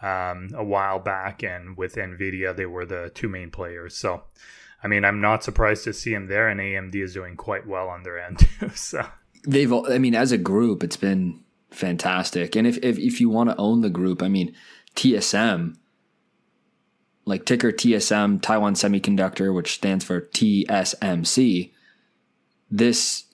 um, 0.00 0.50
a 0.54 0.62
while 0.62 1.00
back, 1.00 1.42
and 1.42 1.76
with 1.76 1.96
Nvidia, 1.96 2.54
they 2.54 2.66
were 2.66 2.86
the 2.86 3.10
two 3.14 3.28
main 3.28 3.50
players. 3.50 3.96
So, 3.96 4.22
I 4.82 4.86
mean, 4.86 5.04
I'm 5.04 5.20
not 5.20 5.42
surprised 5.42 5.84
to 5.84 5.92
see 5.92 6.12
them 6.12 6.28
there, 6.28 6.48
and 6.48 6.60
AMD 6.60 6.94
is 6.94 7.14
doing 7.14 7.36
quite 7.36 7.66
well 7.66 7.88
on 7.88 8.04
their 8.04 8.18
end 8.18 8.38
too. 8.60 8.70
So 8.70 9.04
they've, 9.44 9.72
I 9.72 9.98
mean, 9.98 10.14
as 10.14 10.30
a 10.30 10.38
group, 10.38 10.84
it's 10.84 10.96
been 10.96 11.40
fantastic. 11.70 12.54
And 12.54 12.66
if 12.66 12.78
if, 12.78 12.98
if 12.98 13.20
you 13.20 13.28
want 13.28 13.50
to 13.50 13.56
own 13.56 13.80
the 13.80 13.90
group, 13.90 14.22
I 14.22 14.28
mean, 14.28 14.54
TSM 14.94 15.76
like 17.28 17.44
ticker 17.44 17.70
TSM, 17.70 18.40
Taiwan 18.40 18.72
Semiconductor, 18.72 19.54
which 19.54 19.74
stands 19.74 20.02
for 20.02 20.22
TSMC, 20.22 21.72
this 22.70 23.24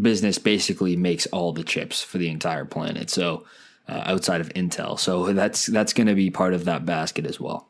business 0.00 0.38
basically 0.38 0.96
makes 0.96 1.26
all 1.26 1.52
the 1.52 1.64
chips 1.64 2.02
for 2.02 2.18
the 2.18 2.28
entire 2.28 2.64
planet. 2.64 3.10
So 3.10 3.44
uh, 3.88 4.02
outside 4.06 4.40
of 4.40 4.48
Intel, 4.50 4.98
so 4.98 5.32
that's 5.32 5.66
that's 5.66 5.92
going 5.92 6.06
to 6.06 6.14
be 6.14 6.30
part 6.30 6.54
of 6.54 6.64
that 6.64 6.86
basket 6.86 7.26
as 7.26 7.38
well. 7.38 7.68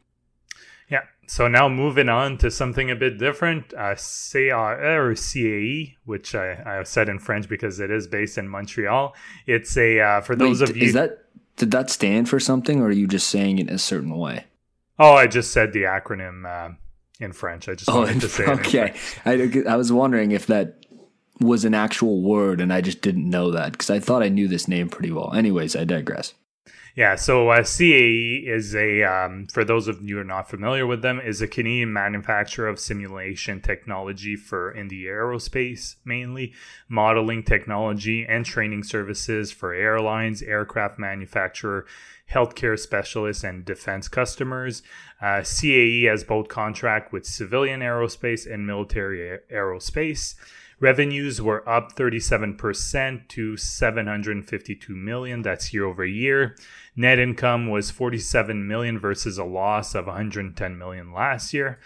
Yeah. 0.89 1.03
So 1.27 1.49
now 1.49 1.69
moving 1.69 2.09
on 2.09 2.39
to 2.39 2.51
something 2.51 2.91
a 2.91 2.97
bit 2.97 3.19
different, 3.19 3.73
uh, 3.75 3.95
CAE 3.95 4.53
or 4.53 5.15
CAE, 5.15 5.97
which 6.05 6.35
I, 6.35 6.79
I 6.81 6.83
said 6.85 7.09
in 7.09 7.19
French 7.19 7.49
because 7.49 7.81
it 7.81 7.91
is 7.91 8.07
based 8.07 8.39
in 8.39 8.49
Montreal. 8.49 9.15
It's 9.47 9.77
a 9.77 10.01
uh, 10.01 10.21
for 10.21 10.37
those 10.37 10.61
Wait, 10.61 10.71
of 10.71 10.77
you. 10.77 10.85
Is 10.85 10.93
that 10.93 11.25
did 11.57 11.71
that 11.71 11.91
stand 11.91 12.29
for 12.29 12.41
something, 12.41 12.81
or 12.81 12.87
are 12.87 12.93
you 12.93 13.07
just 13.07 13.29
saying 13.29 13.59
it 13.59 13.71
a 13.71 13.79
certain 13.79 14.17
way? 14.17 14.45
Oh, 14.99 15.15
I 15.15 15.27
just 15.27 15.53
said 15.53 15.73
the 15.73 15.83
acronym 15.83 16.47
uh, 16.47 16.75
in 17.21 17.33
French. 17.33 17.69
I 17.69 17.75
just 17.75 17.91
oh, 17.91 18.01
wanted 18.01 18.21
to 18.21 18.29
say 18.29 18.47
okay. 18.47 18.95
I, 19.25 19.63
I 19.69 19.77
was 19.77 19.93
wondering 19.93 20.33
if 20.33 20.47
that 20.47 20.84
was 21.41 21.65
an 21.65 21.75
actual 21.75 22.23
word, 22.23 22.61
and 22.61 22.73
I 22.73 22.81
just 22.81 23.01
didn't 23.01 23.29
know 23.29 23.51
that 23.51 23.73
because 23.73 23.91
I 23.91 23.99
thought 23.99 24.23
I 24.23 24.29
knew 24.29 24.49
this 24.49 24.69
name 24.69 24.89
pretty 24.89 25.11
well. 25.11 25.33
Anyways, 25.35 25.75
I 25.75 25.85
digress. 25.85 26.35
Yeah, 26.97 27.17
so 27.17 27.49
uh, 27.49 27.65
CAE 27.65 28.45
is 28.47 28.73
a, 28.77 29.03
um, 29.03 29.49
for 29.53 29.65
those 29.65 29.89
of 29.89 30.01
you 30.01 30.15
who 30.15 30.21
are 30.21 30.25
not 30.25 30.49
familiar 30.49 30.87
with 30.87 31.03
them, 31.03 31.19
is 31.19 31.43
a 31.43 31.49
Canadian 31.49 31.93
manufacturer 31.93 32.69
of 32.69 32.79
simulation 32.79 33.61
technology 33.61 34.37
for 34.37 34.71
in 34.71 34.87
the 34.87 35.07
aerospace, 35.07 35.97
mainly 36.05 36.53
modeling 36.89 37.43
technology 37.43 38.25
and 38.25 38.47
training 38.47 38.85
services 38.85 39.51
for 39.51 39.75
airlines, 39.75 40.41
aircraft 40.41 40.97
manufacturer, 40.97 41.85
healthcare 42.33 42.79
specialists, 42.79 43.43
and 43.43 43.65
defense 43.65 44.07
customers. 44.07 44.85
Uh, 45.21 45.43
CAE 45.43 46.05
has 46.05 46.23
both 46.23 46.47
contract 46.47 47.13
with 47.13 47.27
civilian 47.27 47.81
aerospace 47.81 48.49
and 48.49 48.69
military 48.69 49.41
aerospace. 49.53 50.37
Revenues 50.85 51.41
were 51.41 51.67
up 51.67 51.97
37% 51.97 53.29
to 53.29 53.57
752 53.57 54.95
million. 54.95 55.41
That's 55.41 55.73
year 55.73 55.87
over 55.87 56.05
year. 56.05 56.57
Net 56.95 57.19
income 57.19 57.71
was 57.71 57.91
47 57.91 58.69
million 58.69 58.99
versus 58.99 59.39
a 59.39 59.45
loss 59.45 59.95
of 59.95 60.09
110 60.09 60.77
million 60.77 61.11
last 61.11 61.55
year. 61.55 61.79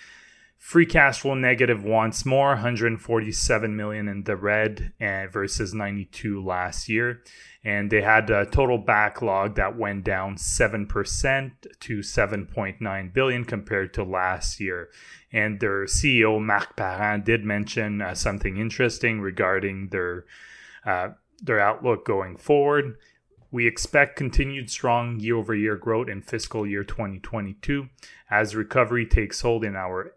Free 0.59 0.87
cash 0.87 1.21
flow 1.21 1.35
negative 1.35 1.85
once 1.85 2.27
more, 2.27 2.49
147 2.49 3.77
million 3.77 4.09
in 4.09 4.25
the 4.25 4.37
red 4.37 4.93
versus 5.01 5.73
92 5.73 6.45
last 6.45 6.89
year. 6.89 7.23
And 7.65 7.91
they 7.91 8.03
had 8.03 8.29
a 8.29 8.45
total 8.45 8.77
backlog 8.77 9.55
that 9.55 9.79
went 9.79 10.05
down 10.05 10.37
7% 10.37 11.53
to 11.81 11.99
7.9 11.99 13.15
billion 13.15 13.45
compared 13.45 13.95
to 13.95 14.03
last 14.03 14.59
year. 14.59 14.91
And 15.33 15.61
their 15.61 15.85
CEO 15.85 16.45
Marc 16.45 16.77
Parent 16.77 17.25
did 17.25 17.45
mention 17.45 18.03
uh, 18.03 18.15
something 18.15 18.57
interesting 18.57 19.21
regarding 19.21 19.89
their 19.89 20.25
uh, 20.85 21.11
their 21.41 21.61
outlook 21.61 22.05
going 22.05 22.37
forward. 22.37 22.97
We 23.51 23.67
expect 23.67 24.17
continued 24.17 24.71
strong 24.71 25.21
year 25.21 25.37
over 25.37 25.55
year 25.55 25.77
growth 25.77 26.09
in 26.09 26.21
fiscal 26.21 26.67
year 26.67 26.85
2022 26.85 27.89
as 28.31 28.57
recovery 28.57 29.07
takes 29.07 29.41
hold 29.41 29.65
in 29.65 29.77
our 29.77 30.15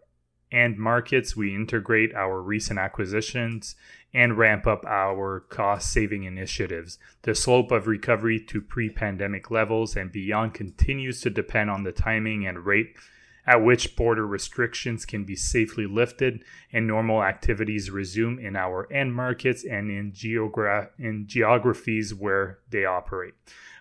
end 0.52 0.78
markets. 0.78 1.34
We 1.34 1.54
integrate 1.54 2.14
our 2.14 2.40
recent 2.40 2.78
acquisitions 2.78 3.74
and 4.14 4.36
ramp 4.36 4.66
up 4.66 4.84
our 4.84 5.40
cost 5.40 5.90
saving 5.90 6.24
initiatives. 6.24 6.98
The 7.22 7.34
slope 7.34 7.72
of 7.72 7.86
recovery 7.86 8.38
to 8.40 8.60
pre 8.60 8.90
pandemic 8.90 9.50
levels 9.50 9.96
and 9.96 10.12
beyond 10.12 10.54
continues 10.54 11.20
to 11.22 11.30
depend 11.30 11.70
on 11.70 11.84
the 11.84 11.92
timing 11.92 12.46
and 12.46 12.66
rate 12.66 12.94
at 13.46 13.64
which 13.64 13.96
border 13.96 14.26
restrictions 14.26 15.04
can 15.04 15.24
be 15.24 15.34
safely 15.34 15.86
lifted 15.86 16.44
and 16.72 16.86
normal 16.86 17.22
activities 17.22 17.90
resume 17.90 18.38
in 18.38 18.54
our 18.54 18.90
end 18.92 19.14
markets 19.14 19.64
and 19.64 19.90
in, 19.90 20.12
geogra- 20.12 20.90
in 20.98 21.26
geographies 21.26 22.14
where 22.14 22.58
they 22.70 22.84
operate. 22.84 23.34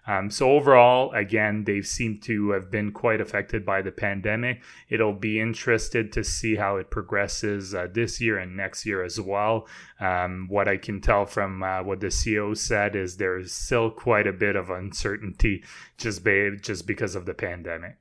Um, 0.08 0.32
so, 0.32 0.52
overall, 0.52 1.12
again, 1.12 1.64
they 1.66 1.82
seem 1.82 2.20
to 2.22 2.52
have 2.52 2.72
been 2.72 2.92
quite 2.92 3.22
affected 3.22 3.66
by 3.66 3.82
the 3.82 3.92
pandemic. 3.92 4.62
It'll 4.90 5.14
be 5.14 5.40
interested 5.40 6.12
to 6.14 6.24
see 6.24 6.56
how 6.56 6.78
it 6.78 6.90
progresses 6.90 7.76
uh, 7.76 7.88
this 7.92 8.20
year 8.20 8.38
and 8.38 8.58
next 8.58 8.86
year 8.86 9.04
as 9.04 9.22
well. 9.22 9.68
Um, 10.00 10.48
what 10.50 10.68
I 10.68 10.78
can 10.78 11.02
tell 11.02 11.26
from 11.26 11.62
uh, 11.62 11.84
what 11.84 12.00
the 12.00 12.08
CEO 12.08 12.58
said 12.58 12.96
is 12.96 13.18
there's 13.18 13.52
still 13.52 13.92
quite 13.92 14.26
a 14.26 14.34
bit 14.34 14.56
of 14.56 14.70
uncertainty 14.70 15.64
just, 15.98 16.24
ba- 16.24 16.58
just 16.58 16.88
because 16.88 17.16
of 17.16 17.26
the 17.26 17.36
pandemic 17.36 17.98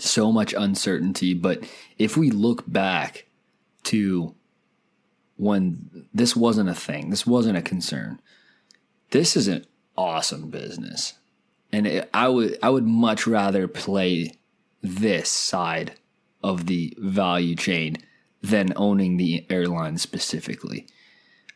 so 0.00 0.32
much 0.32 0.54
uncertainty. 0.56 1.34
But 1.34 1.68
if 1.98 2.16
we 2.16 2.30
look 2.30 2.64
back 2.70 3.26
to 3.84 4.34
when 5.36 6.06
this 6.12 6.34
wasn't 6.34 6.68
a 6.68 6.74
thing, 6.74 7.10
this 7.10 7.26
wasn't 7.26 7.58
a 7.58 7.62
concern, 7.62 8.20
this 9.10 9.36
is 9.36 9.48
an 9.48 9.64
awesome 9.98 10.48
business. 10.48 11.14
And 11.72 11.86
it, 11.86 12.10
I 12.14 12.28
would 12.28 12.56
I 12.62 12.70
would 12.70 12.86
much 12.86 13.26
rather 13.26 13.68
play 13.68 14.32
this 14.80 15.28
side 15.28 15.94
of 16.42 16.66
the 16.66 16.94
value 16.98 17.56
chain 17.56 17.98
than 18.40 18.72
owning 18.76 19.16
the 19.16 19.44
airline 19.50 19.98
specifically, 19.98 20.86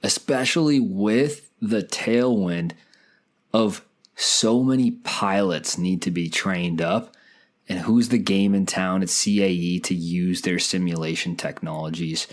especially 0.03 0.81
with 0.81 1.51
the 1.61 1.83
tailwind 1.83 2.73
of 3.55 3.85
so 4.17 4.63
many 4.63 4.91
pilots 4.91 5.79
need 5.79 6.03
to 6.03 6.11
be 6.11 6.29
trained 6.29 6.83
up 6.83 7.17
and 7.69 7.81
who's 7.81 8.09
the 8.09 8.19
game 8.19 8.55
in 8.55 8.67
town 8.67 9.03
at 9.03 9.09
CAE 9.09 9.83
to 9.85 9.95
use 9.95 10.43
their 10.43 10.59
simulation 10.59 11.37
technologies 11.37 12.27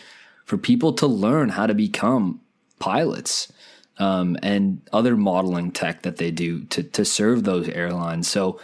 for 0.44 0.58
people 0.58 0.92
to 0.94 1.06
learn 1.06 1.50
how 1.50 1.68
to 1.68 1.76
become 1.76 2.42
pilots 2.80 3.54
um, 4.00 4.38
and 4.42 4.82
other 4.92 5.16
modeling 5.16 5.72
tech 5.72 6.02
that 6.04 6.18
they 6.18 6.32
do 6.32 6.64
to, 6.66 6.82
to 6.84 7.06
serve 7.06 7.44
those 7.44 7.68
airlines. 7.70 8.28
So 8.28 8.60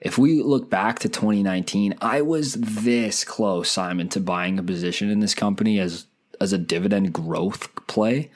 if 0.00 0.18
we 0.18 0.42
look 0.42 0.68
back 0.68 0.98
to 1.00 1.08
2019, 1.08 1.94
I 2.00 2.20
was 2.20 2.54
this 2.54 3.24
close, 3.24 3.70
Simon, 3.70 4.08
to 4.10 4.20
buying 4.20 4.58
a 4.58 4.62
position 4.62 5.10
in 5.10 5.20
this 5.20 5.34
company 5.34 5.80
as 5.80 6.06
as 6.38 6.52
a 6.52 6.58
dividend 6.58 7.14
growth 7.14 7.74
play. 7.86 8.30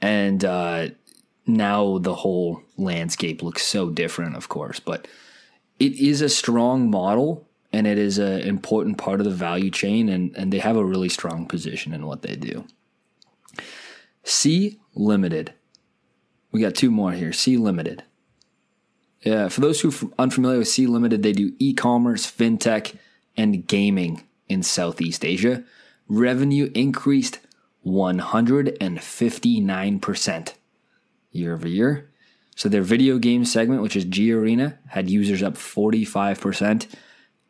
And 0.00 0.44
uh, 0.44 0.88
now 1.46 1.98
the 1.98 2.14
whole 2.14 2.62
landscape 2.76 3.42
looks 3.42 3.64
so 3.64 3.90
different, 3.90 4.36
of 4.36 4.48
course. 4.48 4.78
But 4.78 5.08
it 5.78 5.94
is 5.94 6.20
a 6.20 6.28
strong 6.28 6.88
model 6.88 7.46
and 7.72 7.86
it 7.86 7.98
is 7.98 8.18
an 8.18 8.40
important 8.40 8.96
part 8.96 9.20
of 9.20 9.24
the 9.24 9.32
value 9.32 9.70
chain 9.70 10.08
and, 10.08 10.36
and 10.36 10.52
they 10.52 10.58
have 10.58 10.76
a 10.76 10.84
really 10.84 11.08
strong 11.08 11.46
position 11.46 11.92
in 11.92 12.06
what 12.06 12.22
they 12.22 12.36
do. 12.36 12.64
Sea 14.24 14.78
Limited. 14.96 15.54
We 16.50 16.60
got 16.60 16.74
two 16.74 16.90
more 16.90 17.12
here. 17.12 17.32
Sea 17.32 17.56
Limited. 17.56 18.02
Yeah, 19.20 19.48
for 19.48 19.60
those 19.60 19.80
who 19.80 19.90
are 19.90 20.10
unfamiliar 20.18 20.58
with 20.58 20.66
Sea 20.68 20.86
Limited, 20.86 21.22
they 21.22 21.32
do 21.32 21.52
e-commerce, 21.58 22.30
fintech, 22.30 22.96
and 23.36 23.66
gaming 23.66 24.22
in 24.48 24.62
Southeast 24.62 25.24
Asia. 25.24 25.64
Revenue 26.08 26.70
increased 26.74 27.40
159% 27.84 30.54
year 31.32 31.54
over 31.54 31.66
year. 31.68 32.08
So 32.54 32.68
their 32.68 32.82
video 32.82 33.18
game 33.18 33.44
segment, 33.44 33.82
which 33.82 33.96
is 33.96 34.06
Garena, 34.06 34.78
had 34.88 35.10
users 35.10 35.42
up 35.42 35.54
45% 35.54 36.86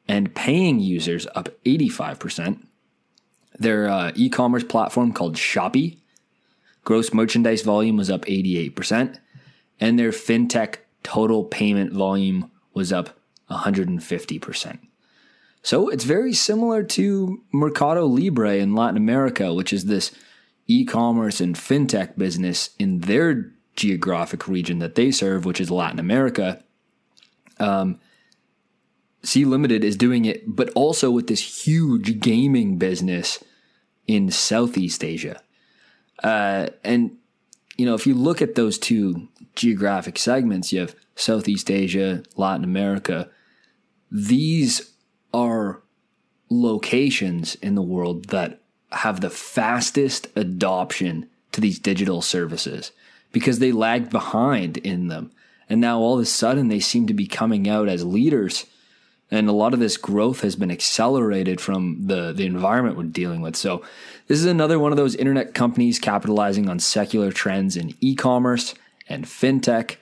and 0.08 0.34
paying 0.34 0.80
users 0.80 1.26
up 1.34 1.50
85%. 1.64 2.62
Their 3.58 3.88
uh, 3.88 4.12
e 4.14 4.28
commerce 4.28 4.64
platform 4.64 5.12
called 5.12 5.36
Shopee, 5.36 5.98
gross 6.86 7.12
merchandise 7.12 7.62
volume 7.62 7.96
was 7.96 8.08
up 8.08 8.24
88%, 8.26 9.18
and 9.80 9.98
their 9.98 10.12
fintech 10.12 10.76
total 11.02 11.44
payment 11.44 11.92
volume 11.92 12.50
was 12.72 12.92
up 12.92 13.18
150%. 13.50 14.78
So 15.62 15.88
it's 15.88 16.04
very 16.04 16.32
similar 16.32 16.84
to 16.84 17.42
Mercado 17.52 18.06
Libre 18.06 18.54
in 18.54 18.76
Latin 18.76 18.96
America, 18.96 19.52
which 19.52 19.72
is 19.72 19.86
this 19.86 20.12
e 20.68 20.84
commerce 20.84 21.40
and 21.40 21.56
fintech 21.56 22.16
business 22.16 22.70
in 22.78 23.00
their 23.00 23.52
geographic 23.74 24.46
region 24.46 24.78
that 24.78 24.94
they 24.94 25.10
serve, 25.10 25.44
which 25.44 25.60
is 25.60 25.70
Latin 25.72 25.98
America. 25.98 26.62
Um, 27.58 27.98
Sea 29.24 29.44
Limited 29.44 29.82
is 29.82 29.96
doing 29.96 30.24
it, 30.24 30.44
but 30.46 30.70
also 30.76 31.10
with 31.10 31.26
this 31.26 31.66
huge 31.66 32.20
gaming 32.20 32.78
business 32.78 33.42
in 34.06 34.30
Southeast 34.30 35.02
Asia. 35.02 35.40
Uh, 36.22 36.68
and 36.82 37.16
you 37.76 37.84
know, 37.84 37.94
if 37.94 38.06
you 38.06 38.14
look 38.14 38.40
at 38.40 38.54
those 38.54 38.78
two 38.78 39.28
geographic 39.54 40.18
segments, 40.18 40.72
you 40.72 40.80
have 40.80 40.94
Southeast 41.14 41.70
Asia, 41.70 42.22
Latin 42.36 42.64
America. 42.64 43.28
These 44.10 44.92
are 45.34 45.82
locations 46.48 47.56
in 47.56 47.74
the 47.74 47.82
world 47.82 48.26
that 48.26 48.60
have 48.92 49.20
the 49.20 49.30
fastest 49.30 50.28
adoption 50.36 51.28
to 51.52 51.60
these 51.60 51.78
digital 51.78 52.22
services 52.22 52.92
because 53.32 53.58
they 53.58 53.72
lagged 53.72 54.10
behind 54.10 54.76
in 54.78 55.08
them. 55.08 55.32
And 55.68 55.80
now 55.80 55.98
all 55.98 56.14
of 56.14 56.20
a 56.20 56.26
sudden 56.26 56.68
they 56.68 56.80
seem 56.80 57.06
to 57.08 57.14
be 57.14 57.26
coming 57.26 57.68
out 57.68 57.88
as 57.88 58.04
leaders. 58.04 58.66
And 59.30 59.48
a 59.48 59.52
lot 59.52 59.74
of 59.74 59.80
this 59.80 59.96
growth 59.96 60.42
has 60.42 60.54
been 60.54 60.70
accelerated 60.70 61.60
from 61.60 62.06
the, 62.06 62.32
the 62.32 62.46
environment 62.46 62.96
we're 62.96 63.04
dealing 63.04 63.40
with. 63.40 63.56
So, 63.56 63.84
this 64.28 64.38
is 64.38 64.46
another 64.46 64.78
one 64.78 64.92
of 64.92 64.96
those 64.96 65.16
internet 65.16 65.54
companies 65.54 65.98
capitalizing 65.98 66.68
on 66.68 66.78
secular 66.78 67.32
trends 67.32 67.76
in 67.76 67.94
e 68.00 68.14
commerce 68.14 68.74
and 69.08 69.24
fintech. 69.24 69.96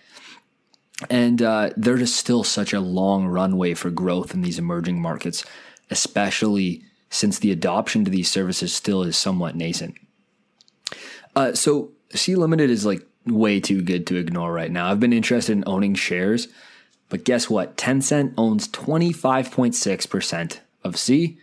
And 1.11 1.43
uh, 1.43 1.71
there's 1.77 2.01
just 2.01 2.17
still 2.17 2.45
such 2.45 2.73
a 2.73 2.81
long 2.81 3.27
runway 3.27 3.75
for 3.75 3.91
growth 3.91 4.35
in 4.35 4.43
these 4.43 4.59
emerging 4.59 5.01
markets, 5.01 5.45
especially 5.91 6.85
since 7.11 7.39
the 7.39 7.51
adoption 7.51 8.05
to 8.05 8.11
these 8.11 8.31
services 8.31 8.75
still 8.75 9.03
is 9.03 9.17
somewhat 9.17 9.57
nascent. 9.57 9.95
Uh, 11.35 11.53
so, 11.55 11.93
Sea 12.15 12.37
Limited 12.37 12.71
is 12.71 12.85
like 12.85 13.07
way 13.27 13.61
too 13.61 13.83
good 13.83 14.07
to 14.09 14.17
ignore 14.17 14.53
right 14.53 14.71
now. 14.71 14.91
I've 14.91 15.01
been 15.01 15.13
interested 15.13 15.53
in 15.53 15.65
owning 15.67 15.95
shares, 15.95 16.49
but 17.09 17.25
guess 17.25 17.49
what? 17.51 17.77
Tencent 17.77 18.35
owns 18.37 18.69
25.6% 18.69 20.59
of 20.83 20.97
Sea, 20.97 21.39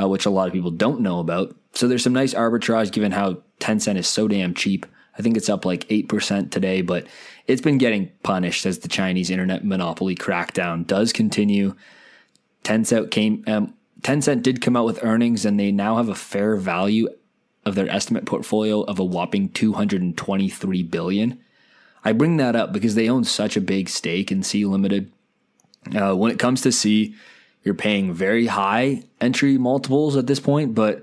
uh, 0.00 0.08
which 0.08 0.26
a 0.26 0.30
lot 0.30 0.46
of 0.46 0.52
people 0.52 0.70
don't 0.70 1.00
know 1.00 1.20
about. 1.20 1.54
So 1.72 1.88
there's 1.88 2.02
some 2.02 2.12
nice 2.12 2.34
arbitrage 2.34 2.92
given 2.92 3.12
how 3.12 3.42
Tencent 3.60 3.96
is 3.96 4.08
so 4.08 4.28
damn 4.28 4.54
cheap. 4.54 4.86
I 5.18 5.22
think 5.22 5.36
it's 5.36 5.48
up 5.48 5.64
like 5.64 5.88
8% 5.88 6.50
today, 6.50 6.82
but 6.82 7.06
it's 7.46 7.62
been 7.62 7.78
getting 7.78 8.10
punished 8.22 8.66
as 8.66 8.80
the 8.80 8.88
Chinese 8.88 9.30
internet 9.30 9.64
monopoly 9.64 10.16
crackdown 10.16 10.86
does 10.86 11.12
continue. 11.12 11.74
Tencent 12.64 13.10
came 13.10 13.44
um, 13.46 13.74
Tencent 14.00 14.42
did 14.42 14.60
come 14.60 14.76
out 14.76 14.86
with 14.86 15.02
earnings 15.04 15.44
and 15.44 15.58
they 15.58 15.70
now 15.72 15.96
have 15.96 16.08
a 16.08 16.14
fair 16.14 16.56
value 16.56 17.08
of 17.64 17.74
their 17.74 17.88
estimate 17.88 18.26
portfolio 18.26 18.82
of 18.82 18.98
a 18.98 19.04
whopping 19.04 19.48
223 19.50 20.82
billion. 20.82 21.43
I 22.04 22.12
bring 22.12 22.36
that 22.36 22.54
up 22.54 22.72
because 22.72 22.94
they 22.94 23.08
own 23.08 23.24
such 23.24 23.56
a 23.56 23.60
big 23.60 23.88
stake 23.88 24.30
in 24.30 24.42
Sea 24.42 24.66
Limited. 24.66 25.10
Uh, 25.94 26.14
when 26.14 26.30
it 26.30 26.38
comes 26.38 26.60
to 26.62 26.72
Sea, 26.72 27.14
you're 27.62 27.74
paying 27.74 28.12
very 28.12 28.46
high 28.46 29.02
entry 29.20 29.56
multiples 29.56 30.16
at 30.16 30.26
this 30.26 30.40
point, 30.40 30.74
but 30.74 31.02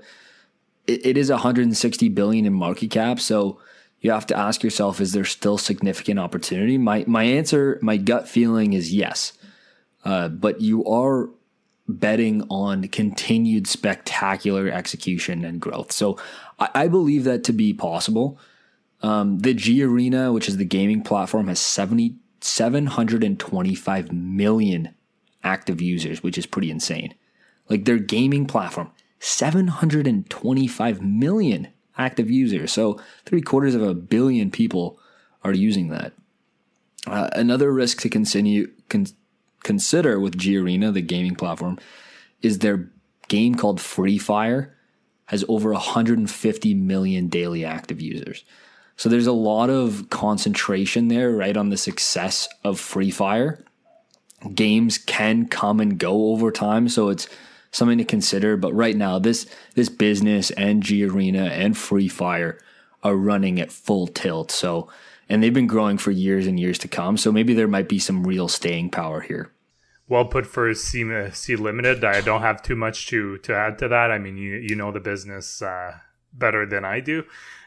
it, 0.86 1.04
it 1.04 1.16
is 1.16 1.30
160 1.30 2.08
billion 2.10 2.46
in 2.46 2.52
market 2.52 2.90
cap. 2.90 3.18
So 3.18 3.58
you 4.00 4.10
have 4.12 4.26
to 4.28 4.36
ask 4.36 4.62
yourself, 4.62 5.00
is 5.00 5.12
there 5.12 5.24
still 5.24 5.58
significant 5.58 6.18
opportunity? 6.18 6.78
My 6.78 7.04
my 7.06 7.24
answer, 7.24 7.78
my 7.82 7.96
gut 7.96 8.28
feeling 8.28 8.72
is 8.72 8.92
yes, 8.92 9.32
uh, 10.04 10.28
but 10.28 10.60
you 10.60 10.84
are 10.86 11.30
betting 11.88 12.42
on 12.48 12.88
continued 12.88 13.66
spectacular 13.66 14.68
execution 14.68 15.44
and 15.44 15.60
growth. 15.60 15.92
So 15.92 16.18
I, 16.58 16.68
I 16.74 16.88
believe 16.88 17.24
that 17.24 17.44
to 17.44 17.52
be 17.52 17.72
possible. 17.72 18.38
Um, 19.02 19.40
the 19.40 19.54
Garena, 19.54 20.32
which 20.32 20.48
is 20.48 20.56
the 20.56 20.64
gaming 20.64 21.02
platform, 21.02 21.48
has 21.48 21.60
70, 21.60 22.16
725 22.40 24.12
million 24.12 24.94
active 25.42 25.80
users, 25.80 26.22
which 26.22 26.38
is 26.38 26.46
pretty 26.46 26.70
insane. 26.70 27.14
Like 27.68 27.84
their 27.84 27.98
gaming 27.98 28.46
platform, 28.46 28.90
725 29.18 31.02
million 31.02 31.68
active 31.98 32.30
users. 32.30 32.72
So 32.72 33.00
three 33.24 33.42
quarters 33.42 33.74
of 33.74 33.82
a 33.82 33.94
billion 33.94 34.50
people 34.50 34.98
are 35.42 35.52
using 35.52 35.88
that. 35.88 36.12
Uh, 37.06 37.28
another 37.32 37.72
risk 37.72 38.00
to 38.02 38.08
continue, 38.08 38.70
con- 38.88 39.06
consider 39.64 40.20
with 40.20 40.38
Garena, 40.38 40.92
the 40.92 41.02
gaming 41.02 41.34
platform, 41.34 41.78
is 42.40 42.58
their 42.58 42.90
game 43.28 43.54
called 43.54 43.80
Free 43.80 44.18
Fire 44.18 44.76
has 45.26 45.44
over 45.48 45.72
150 45.72 46.74
million 46.74 47.28
daily 47.28 47.64
active 47.64 48.00
users. 48.00 48.44
So 48.96 49.08
there's 49.08 49.26
a 49.26 49.32
lot 49.32 49.70
of 49.70 50.08
concentration 50.10 51.08
there, 51.08 51.30
right, 51.30 51.56
on 51.56 51.70
the 51.70 51.76
success 51.76 52.48
of 52.64 52.78
Free 52.78 53.10
Fire. 53.10 53.64
Games 54.54 54.98
can 54.98 55.46
come 55.46 55.80
and 55.80 55.98
go 55.98 56.32
over 56.32 56.50
time, 56.50 56.88
so 56.88 57.08
it's 57.08 57.28
something 57.70 57.98
to 57.98 58.04
consider. 58.04 58.56
But 58.56 58.74
right 58.74 58.96
now, 58.96 59.18
this 59.18 59.46
this 59.74 59.88
business 59.88 60.50
and 60.52 60.82
Garena 60.82 61.50
and 61.50 61.76
Free 61.76 62.08
Fire 62.08 62.58
are 63.02 63.16
running 63.16 63.60
at 63.60 63.72
full 63.72 64.06
tilt. 64.06 64.50
So 64.50 64.88
and 65.28 65.42
they've 65.42 65.54
been 65.54 65.66
growing 65.66 65.98
for 65.98 66.10
years 66.10 66.46
and 66.46 66.60
years 66.60 66.78
to 66.78 66.88
come. 66.88 67.16
So 67.16 67.32
maybe 67.32 67.54
there 67.54 67.68
might 67.68 67.88
be 67.88 67.98
some 67.98 68.26
real 68.26 68.48
staying 68.48 68.90
power 68.90 69.20
here 69.20 69.50
well 70.12 70.26
put 70.26 70.46
for 70.46 70.72
C, 70.74 71.04
Sea 71.32 71.56
Limited. 71.56 72.04
I 72.04 72.20
don't 72.20 72.42
have 72.42 72.62
too 72.62 72.76
much 72.76 73.06
to 73.06 73.38
to 73.38 73.54
add 73.54 73.78
to 73.78 73.88
that. 73.88 74.10
I 74.10 74.18
mean, 74.18 74.36
you 74.36 74.56
you 74.56 74.76
know 74.76 74.92
the 74.92 75.00
business 75.00 75.62
uh, 75.62 75.98
better 76.34 76.66
than 76.66 76.84
I 76.84 77.00
do, 77.00 77.24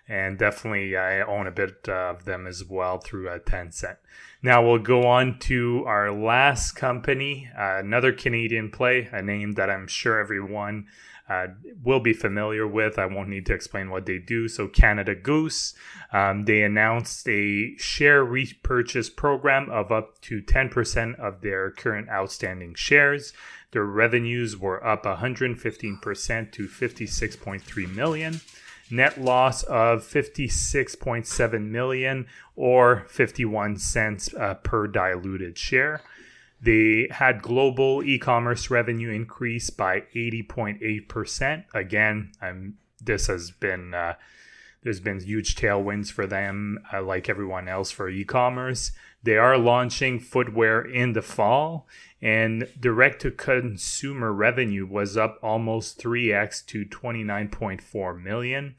and 0.07 0.37
definitely 0.37 0.95
I 0.95 1.21
own 1.21 1.47
a 1.47 1.51
bit 1.51 1.87
of 1.89 2.25
them 2.25 2.47
as 2.47 2.63
well 2.63 2.99
through 2.99 3.29
uh, 3.29 3.39
Tencent. 3.39 3.97
Now 4.41 4.65
we'll 4.65 4.79
go 4.79 5.07
on 5.07 5.39
to 5.39 5.83
our 5.87 6.11
last 6.11 6.73
company, 6.73 7.49
uh, 7.57 7.77
another 7.77 8.11
Canadian 8.11 8.69
play, 8.69 9.09
a 9.11 9.21
name 9.21 9.53
that 9.53 9.69
I'm 9.69 9.87
sure 9.87 10.19
everyone 10.19 10.85
uh, 11.27 11.47
will 11.83 11.99
be 11.99 12.13
familiar 12.13 12.67
with. 12.67 12.99
I 12.99 13.07
won't 13.07 13.29
need 13.29 13.47
to 13.47 13.53
explain 13.53 13.89
what 13.89 14.05
they 14.05 14.19
do. 14.19 14.47
So, 14.47 14.67
Canada 14.67 15.15
Goose, 15.15 15.73
um, 16.13 16.45
they 16.45 16.61
announced 16.61 17.27
a 17.27 17.75
share 17.77 18.23
repurchase 18.23 19.09
program 19.09 19.69
of 19.71 19.91
up 19.91 20.21
to 20.21 20.41
10% 20.41 21.19
of 21.19 21.41
their 21.41 21.71
current 21.71 22.09
outstanding 22.09 22.75
shares. 22.75 23.33
Their 23.71 23.85
revenues 23.85 24.55
were 24.55 24.85
up 24.85 25.03
115% 25.03 26.51
to 26.51 26.67
56.3 26.67 27.95
million. 27.95 28.41
Net 28.91 29.19
loss 29.19 29.63
of 29.63 30.03
56.7 30.03 31.69
million 31.69 32.27
or 32.55 33.05
51 33.09 33.77
cents 33.77 34.33
uh, 34.33 34.53
per 34.55 34.87
diluted 34.87 35.57
share. 35.57 36.01
They 36.61 37.07
had 37.11 37.41
global 37.41 38.03
e-commerce 38.03 38.69
revenue 38.69 39.09
increase 39.09 39.69
by 39.69 40.01
80.8%. 40.15 41.65
Again, 41.73 42.31
I'm, 42.41 42.77
this 43.01 43.27
has 43.27 43.51
been 43.51 43.93
uh, 43.93 44.15
there's 44.85 44.99
been 44.99 45.19
huge 45.19 45.55
tailwinds 45.55 46.11
for 46.11 46.27
them, 46.27 46.77
uh, 46.93 47.01
like 47.01 47.27
everyone 47.27 47.67
else 47.67 47.89
for 47.89 48.07
e-commerce. 48.07 48.91
They 49.23 49.35
are 49.35 49.57
launching 49.57 50.19
footwear 50.19 50.79
in 50.79 51.13
the 51.13 51.23
fall, 51.23 51.87
and 52.21 52.67
direct-to-consumer 52.79 54.31
revenue 54.31 54.85
was 54.85 55.17
up 55.17 55.39
almost 55.41 55.99
3x 55.99 56.63
to 56.67 56.85
29.4 56.85 58.21
million. 58.21 58.75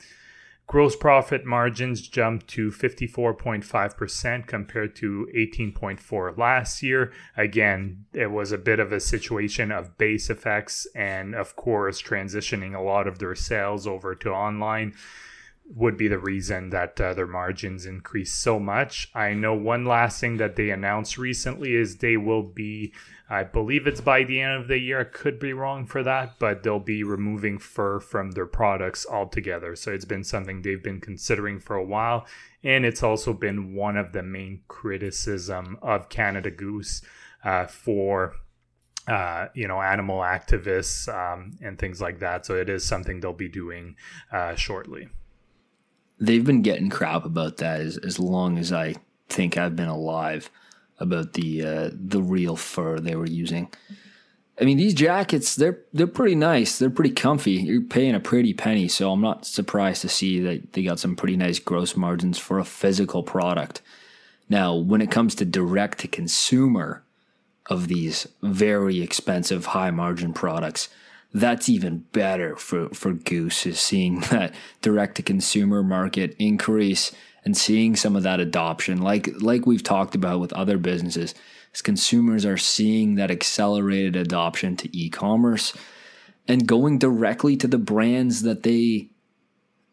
Gross 0.69 0.95
profit 0.95 1.45
margins 1.45 2.07
jumped 2.07 2.47
to 2.49 2.71
54.5% 2.71 4.47
compared 4.47 4.95
to 4.97 5.29
18.4 5.35 6.38
last 6.38 6.85
year. 6.85 7.12
Again, 7.37 8.05
it 8.12 8.31
was 8.31 8.53
a 8.53 8.59
bit 8.59 8.79
of 8.79 8.92
a 8.92 9.01
situation 9.01 9.73
of 9.73 9.99
base 9.99 10.31
effects 10.31 10.87
and 10.95 11.35
of 11.35 11.57
course 11.57 12.01
transitioning 12.01 12.77
a 12.77 12.83
lot 12.83 13.09
of 13.09 13.19
their 13.19 13.35
sales 13.35 13.88
over 13.88 14.14
to 14.14 14.31
online 14.31 14.95
would 15.75 15.97
be 15.97 16.09
the 16.09 16.19
reason 16.19 16.71
that 16.71 17.01
uh, 17.01 17.13
their 17.15 17.27
margins 17.27 17.87
increased 17.87 18.41
so 18.41 18.59
much. 18.59 19.11
I 19.15 19.35
know 19.35 19.55
one 19.55 19.85
last 19.85 20.21
thing 20.21 20.37
that 20.37 20.57
they 20.57 20.71
announced 20.71 21.19
recently 21.19 21.75
is 21.75 21.97
they 21.97 22.17
will 22.17 22.43
be, 22.43 22.93
I 23.29 23.43
believe 23.43 23.87
it's 23.87 24.01
by 24.01 24.23
the 24.23 24.41
end 24.41 24.63
of 24.63 24.69
the 24.69 24.79
year. 24.79 25.01
I 25.01 25.05
could 25.05 25.39
be 25.39 25.53
wrong 25.53 25.85
for 25.87 26.03
that, 26.05 26.39
but 26.39 26.63
they'll 26.63 26.79
be 26.79 27.03
removing 27.03 27.59
fur 27.59 27.99
from 27.99 28.33
their 28.33 28.47
products 28.47 29.07
altogether. 29.11 29.75
So 29.75 29.93
it's 29.93 30.05
been 30.05 30.25
something 30.25 30.63
they've 30.63 30.83
been 30.83 31.01
considering 31.01 31.59
for 31.59 31.75
a 31.75 31.85
while, 31.85 32.27
and 32.63 32.85
it's 32.85 33.03
also 33.03 33.33
been 33.33 33.75
one 33.75 33.97
of 33.97 34.13
the 34.13 34.23
main 34.23 34.61
criticism 34.69 35.79
of 35.83 36.09
Canada 36.09 36.51
Goose 36.51 37.03
uh, 37.45 37.67
for. 37.67 38.35
Uh, 39.09 39.47
you 39.55 39.69
know, 39.69 39.81
animal 39.81 40.19
activists 40.19 41.07
um, 41.15 41.57
and 41.63 41.79
things 41.79 42.01
like 42.01 42.19
that. 42.19 42.45
So 42.45 42.57
it 42.57 42.69
is 42.69 42.85
something 42.85 43.21
they'll 43.21 43.33
be 43.33 43.49
doing 43.49 43.95
uh, 44.33 44.57
shortly 44.57 45.07
they've 46.19 46.45
been 46.45 46.63
getting 46.63 46.91
crap 46.91 47.25
about 47.25 47.59
that 47.59 47.81
as, 47.81 47.97
as 47.99 48.19
long 48.19 48.59
as 48.59 48.73
I 48.73 48.97
think 49.29 49.57
I've 49.57 49.77
been 49.77 49.89
alive 49.89 50.51
about 50.99 51.35
the 51.35 51.65
uh, 51.65 51.91
the 51.93 52.23
real 52.23 52.57
fur 52.57 52.99
they 52.99 53.17
were 53.17 53.27
using. 53.27 53.71
I 54.59 54.65
mean, 54.65 54.79
these 54.79 54.95
jackets 54.95 55.55
they're 55.55 55.81
they're 55.93 56.07
pretty 56.07 56.35
nice. 56.35 56.79
They're 56.79 56.91
pretty 56.91 57.15
comfy. 57.15 57.53
You're 57.53 57.83
paying 57.83 58.15
a 58.15 58.21
pretty 58.21 58.55
penny, 58.55 58.89
so 58.89 59.13
I'm 59.13 59.21
not 59.21 59.45
surprised 59.45 60.03
to 60.03 60.09
see 60.09 60.41
that 60.41 60.73
they 60.73 60.83
got 60.83 60.99
some 60.99 61.17
pretty 61.17 61.37
nice 61.37 61.59
gross 61.59 61.97
margins 61.97 62.39
for 62.39 62.59
a 62.59 62.65
physical 62.65 63.23
product. 63.23 63.83
Now, 64.49 64.75
when 64.75 65.01
it 65.01 65.11
comes 65.11 65.35
to 65.37 65.45
direct 65.45 65.99
to 65.99 66.09
consumer 66.09 67.03
of 67.69 67.89
these 67.89 68.29
very 68.43 69.03
expensive 69.03 69.67
high 69.67 69.91
margin 69.91 70.33
products, 70.33 70.89
that's 71.37 71.68
even 71.68 71.99
better 72.12 72.57
for, 72.57 72.88
for 72.90 73.12
Goose 73.12 73.66
is 73.66 73.79
seeing 73.79 74.20
that 74.31 74.55
direct 74.81 75.16
to 75.16 75.22
consumer 75.22 75.83
market 75.83 76.35
increase 76.38 77.12
and 77.44 77.57
seeing 77.57 77.94
some 77.94 78.16
of 78.16 78.22
that 78.22 78.40
adoption. 78.40 79.01
Like 79.03 79.29
like 79.40 79.66
we've 79.66 79.83
talked 79.83 80.14
about 80.14 80.40
with 80.40 80.53
other 80.55 80.79
businesses 80.79 81.35
as 81.75 81.83
consumers 81.83 82.44
are 82.44 82.57
seeing 82.57 83.16
that 83.16 83.31
accelerated 83.31 84.16
adoption 84.16 84.77
to 84.77 84.96
e-commerce 84.96 85.72
and 86.49 86.66
going 86.66 86.99
directly 86.99 87.57
to 87.57 87.66
the 87.66 87.79
brands 87.79 88.42
that 88.42 88.62
they 88.62 89.11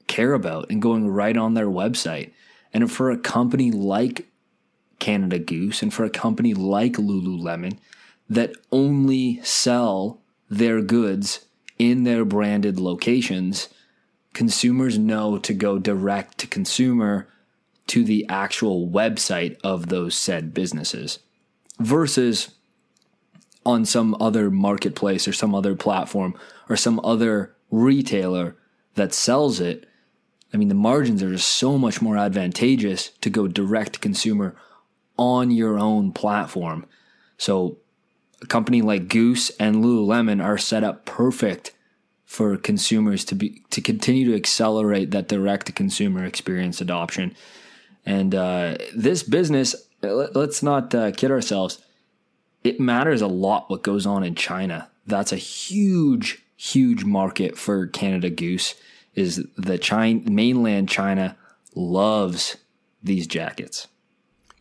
care 0.08 0.34
about 0.34 0.70
and 0.70 0.82
going 0.82 1.10
right 1.10 1.36
on 1.36 1.54
their 1.54 1.68
website. 1.68 2.32
And 2.74 2.92
for 2.92 3.12
a 3.12 3.18
company 3.18 3.70
like 3.70 4.28
Canada 5.00 5.40
Goose 5.40 5.84
and 5.84 5.94
for 5.94 6.06
a 6.06 6.10
company 6.10 6.54
like 6.54 6.94
Lululemon 6.94 7.78
that 8.30 8.56
only 8.72 9.42
sell 9.44 10.23
their 10.58 10.82
goods 10.82 11.46
in 11.80 12.04
their 12.04 12.26
branded 12.26 12.80
locations, 12.80 13.70
consumers 14.34 14.98
know 14.98 15.38
to 15.38 15.54
go 15.54 15.80
direct 15.80 16.38
to 16.40 16.48
consumer 16.48 17.28
to 17.88 18.04
the 18.04 18.26
actual 18.30 18.88
website 18.88 19.58
of 19.64 19.90
those 19.90 20.16
said 20.16 20.54
businesses 20.54 21.20
versus 21.80 22.56
on 23.66 23.86
some 23.86 24.16
other 24.20 24.50
marketplace 24.50 25.28
or 25.28 25.34
some 25.34 25.56
other 25.56 25.76
platform 25.76 26.36
or 26.70 26.76
some 26.76 27.00
other 27.04 27.56
retailer 27.72 28.56
that 28.96 29.14
sells 29.14 29.60
it. 29.60 29.88
I 30.54 30.58
mean, 30.58 30.68
the 30.68 30.76
margins 30.76 31.24
are 31.24 31.32
just 31.32 31.50
so 31.50 31.78
much 31.78 32.02
more 32.02 32.18
advantageous 32.18 33.10
to 33.22 33.30
go 33.30 33.48
direct 33.48 33.94
to 33.94 34.00
consumer 34.00 34.56
on 35.18 35.52
your 35.52 35.80
own 35.80 36.12
platform. 36.12 36.86
So 37.38 37.78
a 38.44 38.48
company 38.48 38.82
like 38.82 39.08
Goose 39.08 39.50
and 39.52 39.78
Lululemon 39.78 40.44
are 40.44 40.58
set 40.58 40.84
up 40.84 41.06
perfect 41.06 41.72
for 42.26 42.58
consumers 42.58 43.24
to 43.26 43.36
be 43.36 43.62
to 43.70 43.82
continue 43.82 44.26
to 44.26 44.36
accelerate 44.36 45.12
that 45.12 45.28
direct 45.28 45.68
to 45.68 45.72
consumer 45.72 46.26
experience 46.26 46.82
adoption. 46.82 47.36
And 48.06 48.36
uh, 48.36 48.78
this 48.96 49.24
business, 49.24 49.76
let's 50.02 50.62
not 50.62 50.94
uh, 50.94 51.12
kid 51.12 51.32
ourselves, 51.32 51.80
it 52.64 52.80
matters 52.80 53.22
a 53.22 53.28
lot 53.28 53.70
what 53.70 53.84
goes 53.84 54.06
on 54.06 54.24
in 54.24 54.36
China. 54.36 54.90
That's 55.06 55.32
a 55.32 55.38
huge, 55.38 56.44
huge 56.56 57.04
market 57.04 57.58
for 57.58 57.88
Canada 57.88 58.30
Goose. 58.30 58.76
Is 59.16 59.46
the 59.58 59.78
China 59.78 60.28
mainland 60.30 60.90
China 60.90 61.38
loves 61.76 62.58
these 63.04 63.28
jackets. 63.28 63.88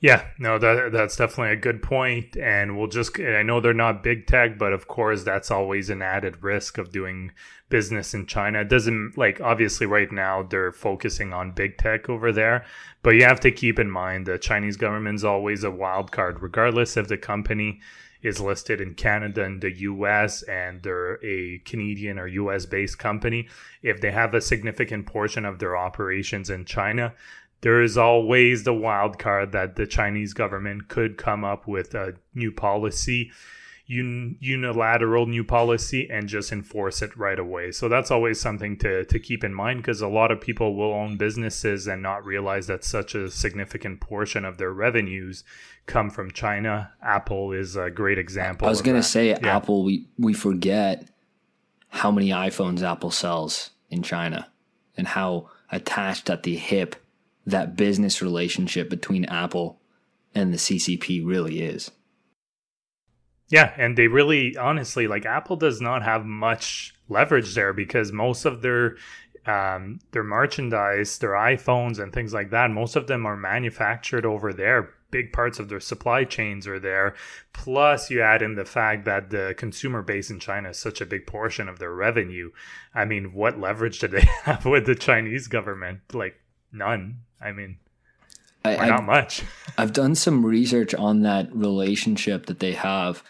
Yeah, 0.02 0.26
no, 0.36 0.58
that 0.58 0.90
that's 0.90 1.14
definitely 1.14 1.52
a 1.52 1.60
good 1.60 1.80
point, 1.80 2.36
and 2.36 2.76
we'll 2.76 2.88
just. 2.88 3.20
I 3.20 3.44
know 3.44 3.60
they're 3.60 3.72
not 3.72 4.02
big 4.02 4.26
tech, 4.26 4.58
but 4.58 4.72
of 4.72 4.88
course 4.88 5.22
that's 5.22 5.48
always 5.48 5.90
an 5.90 6.02
added 6.02 6.42
risk 6.42 6.76
of 6.76 6.90
doing 6.90 7.30
business 7.68 8.12
in 8.12 8.26
China. 8.26 8.62
It 8.62 8.68
doesn't 8.68 9.16
like 9.16 9.40
obviously 9.40 9.86
right 9.86 10.10
now 10.10 10.42
they're 10.42 10.72
focusing 10.72 11.32
on 11.32 11.52
big 11.52 11.78
tech 11.78 12.10
over 12.10 12.32
there, 12.32 12.64
but 13.04 13.10
you 13.10 13.22
have 13.22 13.38
to 13.40 13.52
keep 13.52 13.78
in 13.78 13.92
mind 13.92 14.26
the 14.26 14.38
Chinese 14.38 14.76
government's 14.76 15.22
always 15.22 15.62
a 15.62 15.70
wild 15.70 16.10
card, 16.10 16.42
regardless 16.42 16.96
if 16.96 17.06
the 17.06 17.16
company 17.16 17.80
is 18.22 18.40
listed 18.40 18.80
in 18.80 18.94
Canada 18.94 19.44
and 19.44 19.60
the 19.60 19.72
US 19.82 20.42
and 20.42 20.82
they're 20.82 21.24
a 21.24 21.58
Canadian 21.60 22.18
or 22.18 22.26
US 22.26 22.66
based 22.66 22.98
company. 22.98 23.48
If 23.82 24.00
they 24.00 24.10
have 24.10 24.34
a 24.34 24.40
significant 24.40 25.06
portion 25.06 25.44
of 25.44 25.60
their 25.60 25.76
operations 25.76 26.50
in 26.50 26.64
China, 26.64 27.14
there 27.62 27.80
is 27.80 27.96
always 27.96 28.64
the 28.64 28.74
wild 28.74 29.18
card 29.18 29.52
that 29.52 29.76
the 29.76 29.86
Chinese 29.86 30.34
government 30.34 30.88
could 30.88 31.16
come 31.16 31.44
up 31.44 31.66
with 31.66 31.94
a 31.94 32.14
new 32.34 32.50
policy, 32.50 33.30
un- 33.88 34.36
unilateral 34.40 35.26
new 35.26 35.44
policy, 35.44 36.08
and 36.10 36.28
just 36.28 36.50
enforce 36.50 37.02
it 37.02 37.16
right 37.16 37.38
away. 37.38 37.70
So 37.70 37.88
that's 37.88 38.10
always 38.10 38.40
something 38.40 38.76
to, 38.78 39.04
to 39.04 39.18
keep 39.20 39.44
in 39.44 39.54
mind 39.54 39.78
because 39.78 40.00
a 40.00 40.08
lot 40.08 40.32
of 40.32 40.40
people 40.40 40.74
will 40.74 40.92
own 40.92 41.16
businesses 41.16 41.86
and 41.86 42.02
not 42.02 42.26
realize 42.26 42.66
that 42.66 42.82
such 42.82 43.14
a 43.14 43.30
significant 43.30 44.00
portion 44.00 44.44
of 44.44 44.58
their 44.58 44.72
revenues 44.72 45.44
come 45.86 46.10
from 46.10 46.32
China. 46.32 46.92
Apple 47.00 47.52
is 47.52 47.76
a 47.76 47.90
great 47.90 48.18
example. 48.18 48.66
I 48.66 48.70
was 48.70 48.82
going 48.82 49.00
to 49.00 49.04
say, 49.04 49.28
yeah. 49.28 49.56
Apple, 49.56 49.84
we, 49.84 50.08
we 50.18 50.34
forget 50.34 51.08
how 51.90 52.10
many 52.10 52.30
iPhones 52.30 52.82
Apple 52.82 53.12
sells 53.12 53.70
in 53.88 54.02
China 54.02 54.48
and 54.96 55.06
how 55.06 55.48
attached 55.70 56.28
at 56.28 56.42
the 56.42 56.56
hip 56.56 56.96
that 57.46 57.76
business 57.76 58.22
relationship 58.22 58.88
between 58.88 59.24
Apple 59.26 59.80
and 60.34 60.52
the 60.52 60.58
CCP 60.58 61.24
really 61.24 61.60
is. 61.60 61.90
Yeah, 63.48 63.74
and 63.76 63.98
they 63.98 64.06
really 64.06 64.56
honestly 64.56 65.06
like 65.06 65.26
Apple 65.26 65.56
does 65.56 65.80
not 65.80 66.02
have 66.02 66.24
much 66.24 66.94
leverage 67.08 67.54
there 67.54 67.74
because 67.74 68.10
most 68.10 68.46
of 68.46 68.62
their 68.62 68.96
um, 69.44 69.98
their 70.12 70.22
merchandise, 70.22 71.18
their 71.18 71.32
iPhones 71.32 71.98
and 71.98 72.12
things 72.12 72.32
like 72.32 72.50
that, 72.50 72.70
most 72.70 72.96
of 72.96 73.08
them 73.08 73.26
are 73.26 73.36
manufactured 73.36 74.24
over 74.24 74.52
there. 74.52 74.94
Big 75.10 75.32
parts 75.32 75.58
of 75.58 75.68
their 75.68 75.80
supply 75.80 76.24
chains 76.24 76.66
are 76.66 76.78
there. 76.78 77.14
Plus, 77.52 78.08
you 78.08 78.22
add 78.22 78.40
in 78.40 78.54
the 78.54 78.64
fact 78.64 79.04
that 79.04 79.30
the 79.30 79.54
consumer 79.58 80.00
base 80.00 80.30
in 80.30 80.40
China 80.40 80.70
is 80.70 80.78
such 80.78 81.00
a 81.00 81.06
big 81.06 81.26
portion 81.26 81.68
of 81.68 81.78
their 81.78 81.92
revenue. 81.92 82.50
I 82.94 83.04
mean, 83.04 83.34
what 83.34 83.60
leverage 83.60 83.98
do 83.98 84.08
they 84.08 84.26
have 84.44 84.64
with 84.64 84.86
the 84.86 84.94
Chinese 84.94 85.48
government? 85.48 86.00
Like, 86.14 86.36
none. 86.72 87.18
I 87.42 87.52
mean, 87.52 87.76
I, 88.64 88.88
not 88.88 89.04
much. 89.04 89.42
I've 89.78 89.92
done 89.92 90.14
some 90.14 90.46
research 90.46 90.94
on 90.94 91.22
that 91.22 91.54
relationship 91.54 92.46
that 92.46 92.60
they 92.60 92.72
have. 92.72 93.22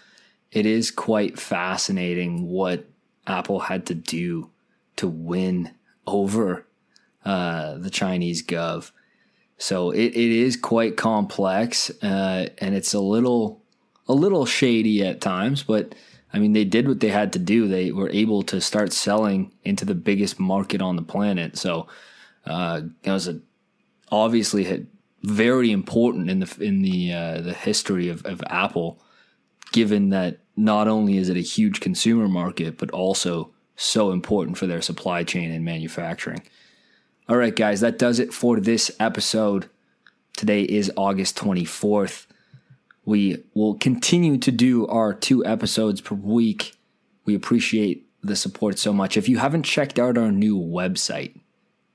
It 0.51 0.66
is 0.66 0.90
quite 0.90 1.38
fascinating 1.38 2.48
what 2.48 2.85
Apple 3.27 3.61
had 3.61 3.87
to 3.87 3.94
do 3.94 4.51
to 4.96 5.09
win 5.09 5.70
over 6.07 6.66
uh, 7.25 7.79
the 7.79 7.90
Chinese 7.90 8.44
gov. 8.44 8.90
So 9.57 9.90
it, 9.90 10.07
it 10.07 10.16
is 10.16 10.57
quite 10.57 10.96
complex, 10.96 11.90
uh, 12.03 12.48
and 12.59 12.75
it's 12.75 12.94
a 12.94 13.01
little 13.01 13.62
a 14.09 14.12
little 14.12 14.44
shady 14.44 15.05
at 15.05 15.20
times. 15.20 15.62
But 15.62 15.94
I 16.33 16.38
mean, 16.38 16.53
they 16.53 16.64
did 16.64 16.88
what 16.88 17.01
they 17.01 17.09
had 17.09 17.33
to 17.35 17.38
do. 17.38 17.68
They 17.68 17.92
were 17.92 18.11
able 18.11 18.42
to 18.44 18.61
start 18.61 18.92
selling 18.92 19.53
into 19.64 19.85
the 19.85 19.94
biggest 19.94 20.40
market 20.40 20.83
on 20.83 20.96
the 20.96 21.03
planet. 21.03 21.57
So 21.57 21.87
uh, 22.44 22.83
it 23.05 23.11
was 23.11 23.29
a 23.29 23.40
obviously 24.12 24.64
had 24.64 24.87
very 25.22 25.72
important 25.72 26.31
in 26.31 26.40
the 26.40 26.57
in 26.61 26.83
the 26.83 27.12
uh, 27.12 27.40
the 27.40 27.55
history 27.55 28.09
of, 28.09 28.25
of 28.27 28.42
Apple, 28.48 29.01
given 29.72 30.11
that 30.11 30.40
not 30.57 30.87
only 30.87 31.16
is 31.16 31.29
it 31.29 31.37
a 31.37 31.40
huge 31.40 31.81
consumer 31.81 32.29
market, 32.29 32.77
but 32.77 32.90
also 32.90 33.51
so 33.75 34.12
important 34.12 34.59
for 34.59 34.66
their 34.66 34.83
supply 34.83 35.25
chain 35.25 35.51
and 35.51 35.64
manufacturing. 35.64 36.42
All 37.29 37.37
right, 37.37 37.57
guys, 37.57 37.81
that 37.81 37.98
does 37.98 38.18
it 38.18 38.33
for 38.33 38.61
this 38.61 38.90
episode. 39.01 39.68
Today 40.37 40.62
is 40.62 40.92
August 40.96 41.37
24th. 41.38 42.27
We 43.05 43.44
will 43.55 43.75
continue 43.75 44.38
to 44.38 44.53
do 44.53 44.87
our 44.87 45.14
two 45.14 45.44
episodes 45.44 46.01
per 46.01 46.14
week. 46.14 46.75
We 47.25 47.35
appreciate 47.35 48.09
the 48.22 48.37
support 48.37 48.79
so 48.79 48.92
much. 48.92 49.16
If 49.16 49.29
you 49.29 49.38
haven't 49.38 49.64
checked 49.64 49.98
out 49.98 50.18
our 50.18 50.31
new 50.31 50.59
website, 50.59 51.40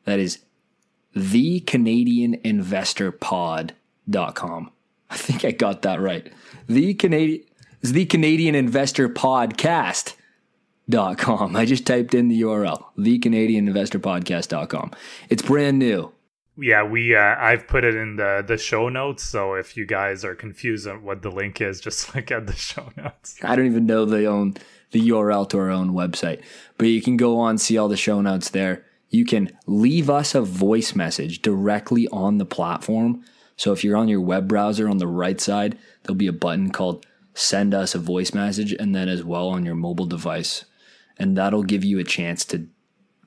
that 0.05 0.19
is 0.19 0.39
the 1.17 1.61
Canadian 1.61 2.35
Investor 2.43 3.11
Pod.com. 3.11 4.71
I 5.09 5.17
think 5.17 5.45
I 5.45 5.51
got 5.51 5.81
that 5.81 5.99
right. 5.99 6.31
The 6.67 6.93
Canadian 6.93 7.43
is 7.81 7.93
the 7.93 8.05
Canadian 8.05 8.55
Investor 8.55 9.09
Podcast. 9.09 10.13
Dot 10.89 11.17
com. 11.17 11.53
I 11.57 11.65
just 11.65 11.85
typed 11.85 12.13
in 12.13 12.29
the 12.29 12.43
URL, 12.43 12.85
the 12.97 13.19
Canadian 13.19 13.67
Investor 13.67 13.99
Podcast.com. 13.99 14.91
It's 15.29 15.41
brand 15.41 15.79
new. 15.79 16.13
Yeah, 16.57 16.83
we 16.83 17.13
uh, 17.13 17.35
I've 17.37 17.67
put 17.67 17.83
it 17.83 17.93
in 17.93 18.15
the 18.15 18.41
the 18.47 18.57
show 18.57 18.87
notes. 18.87 19.23
So 19.23 19.55
if 19.55 19.75
you 19.75 19.85
guys 19.85 20.23
are 20.23 20.33
confused 20.33 20.87
on 20.87 21.03
what 21.03 21.23
the 21.23 21.29
link 21.29 21.59
is, 21.59 21.81
just 21.87 22.15
look 22.15 22.31
at 22.31 22.47
the 22.47 22.55
show 22.55 22.89
notes. 22.95 23.37
I 23.43 23.57
don't 23.57 23.65
even 23.65 23.85
know 23.85 24.05
the 24.05 24.27
own 24.27 24.55
the 24.91 25.09
URL 25.09 25.49
to 25.49 25.57
our 25.57 25.69
own 25.69 25.91
website, 25.91 26.41
but 26.77 26.87
you 26.87 27.01
can 27.01 27.17
go 27.17 27.37
on 27.37 27.57
see 27.57 27.77
all 27.77 27.89
the 27.89 27.97
show 27.97 28.21
notes 28.21 28.51
there 28.51 28.85
you 29.09 29.25
can 29.25 29.57
leave 29.65 30.09
us 30.09 30.35
a 30.35 30.41
voice 30.41 30.95
message 30.95 31.41
directly 31.41 32.07
on 32.09 32.37
the 32.37 32.45
platform. 32.45 33.23
So 33.55 33.71
if 33.71 33.83
you're 33.83 33.97
on 33.97 34.07
your 34.07 34.21
web 34.21 34.47
browser 34.47 34.89
on 34.89 34.97
the 34.97 35.07
right 35.07 35.39
side, 35.39 35.77
there'll 36.03 36.15
be 36.15 36.27
a 36.27 36.33
button 36.33 36.71
called 36.71 37.05
send 37.33 37.73
us 37.73 37.93
a 37.93 37.99
voice 37.99 38.33
message 38.33 38.73
and 38.73 38.95
then 38.95 39.07
as 39.07 39.23
well 39.23 39.49
on 39.49 39.63
your 39.63 39.75
mobile 39.75 40.05
device. 40.05 40.65
And 41.17 41.37
that'll 41.37 41.63
give 41.63 41.83
you 41.83 41.99
a 41.99 42.03
chance 42.03 42.43
to 42.45 42.67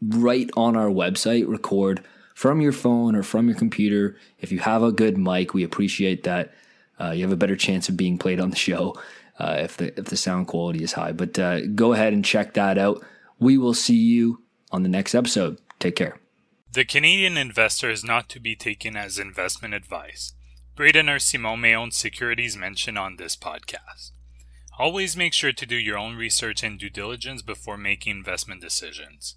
right 0.02 0.50
on 0.56 0.76
our 0.76 0.88
website 0.88 1.48
record 1.48 2.02
from 2.34 2.60
your 2.60 2.72
phone 2.72 3.14
or 3.14 3.22
from 3.22 3.48
your 3.48 3.56
computer. 3.56 4.16
If 4.38 4.50
you 4.52 4.58
have 4.60 4.82
a 4.82 4.92
good 4.92 5.16
mic, 5.16 5.54
we 5.54 5.62
appreciate 5.62 6.24
that. 6.24 6.52
Uh, 7.00 7.10
you 7.10 7.22
have 7.22 7.32
a 7.32 7.36
better 7.36 7.56
chance 7.56 7.88
of 7.88 7.96
being 7.96 8.18
played 8.18 8.40
on 8.40 8.50
the 8.50 8.56
show 8.56 8.94
uh, 9.38 9.56
if 9.60 9.76
the 9.76 9.98
if 9.98 10.06
the 10.06 10.16
sound 10.16 10.48
quality 10.48 10.82
is 10.82 10.92
high. 10.92 11.12
But 11.12 11.38
uh, 11.38 11.66
go 11.66 11.92
ahead 11.92 12.12
and 12.12 12.24
check 12.24 12.54
that 12.54 12.78
out. 12.78 13.02
We 13.38 13.56
will 13.56 13.74
see 13.74 13.96
you 13.96 14.42
on 14.70 14.82
the 14.82 14.88
next 14.88 15.14
episode. 15.14 15.58
Take 15.80 15.96
care. 15.96 16.20
The 16.72 16.84
Canadian 16.84 17.36
investor 17.36 17.90
is 17.90 18.04
not 18.04 18.28
to 18.28 18.38
be 18.38 18.54
taken 18.54 18.96
as 18.96 19.18
investment 19.18 19.74
advice. 19.74 20.34
Braden 20.76 21.08
or 21.08 21.18
Simon 21.18 21.60
may 21.60 21.74
own 21.74 21.90
securities 21.90 22.56
mentioned 22.56 22.96
on 22.96 23.16
this 23.16 23.34
podcast. 23.34 24.12
Always 24.78 25.16
make 25.16 25.34
sure 25.34 25.52
to 25.52 25.66
do 25.66 25.76
your 25.76 25.98
own 25.98 26.14
research 26.14 26.62
and 26.62 26.78
due 26.78 26.90
diligence 26.90 27.42
before 27.42 27.76
making 27.76 28.16
investment 28.16 28.60
decisions. 28.60 29.34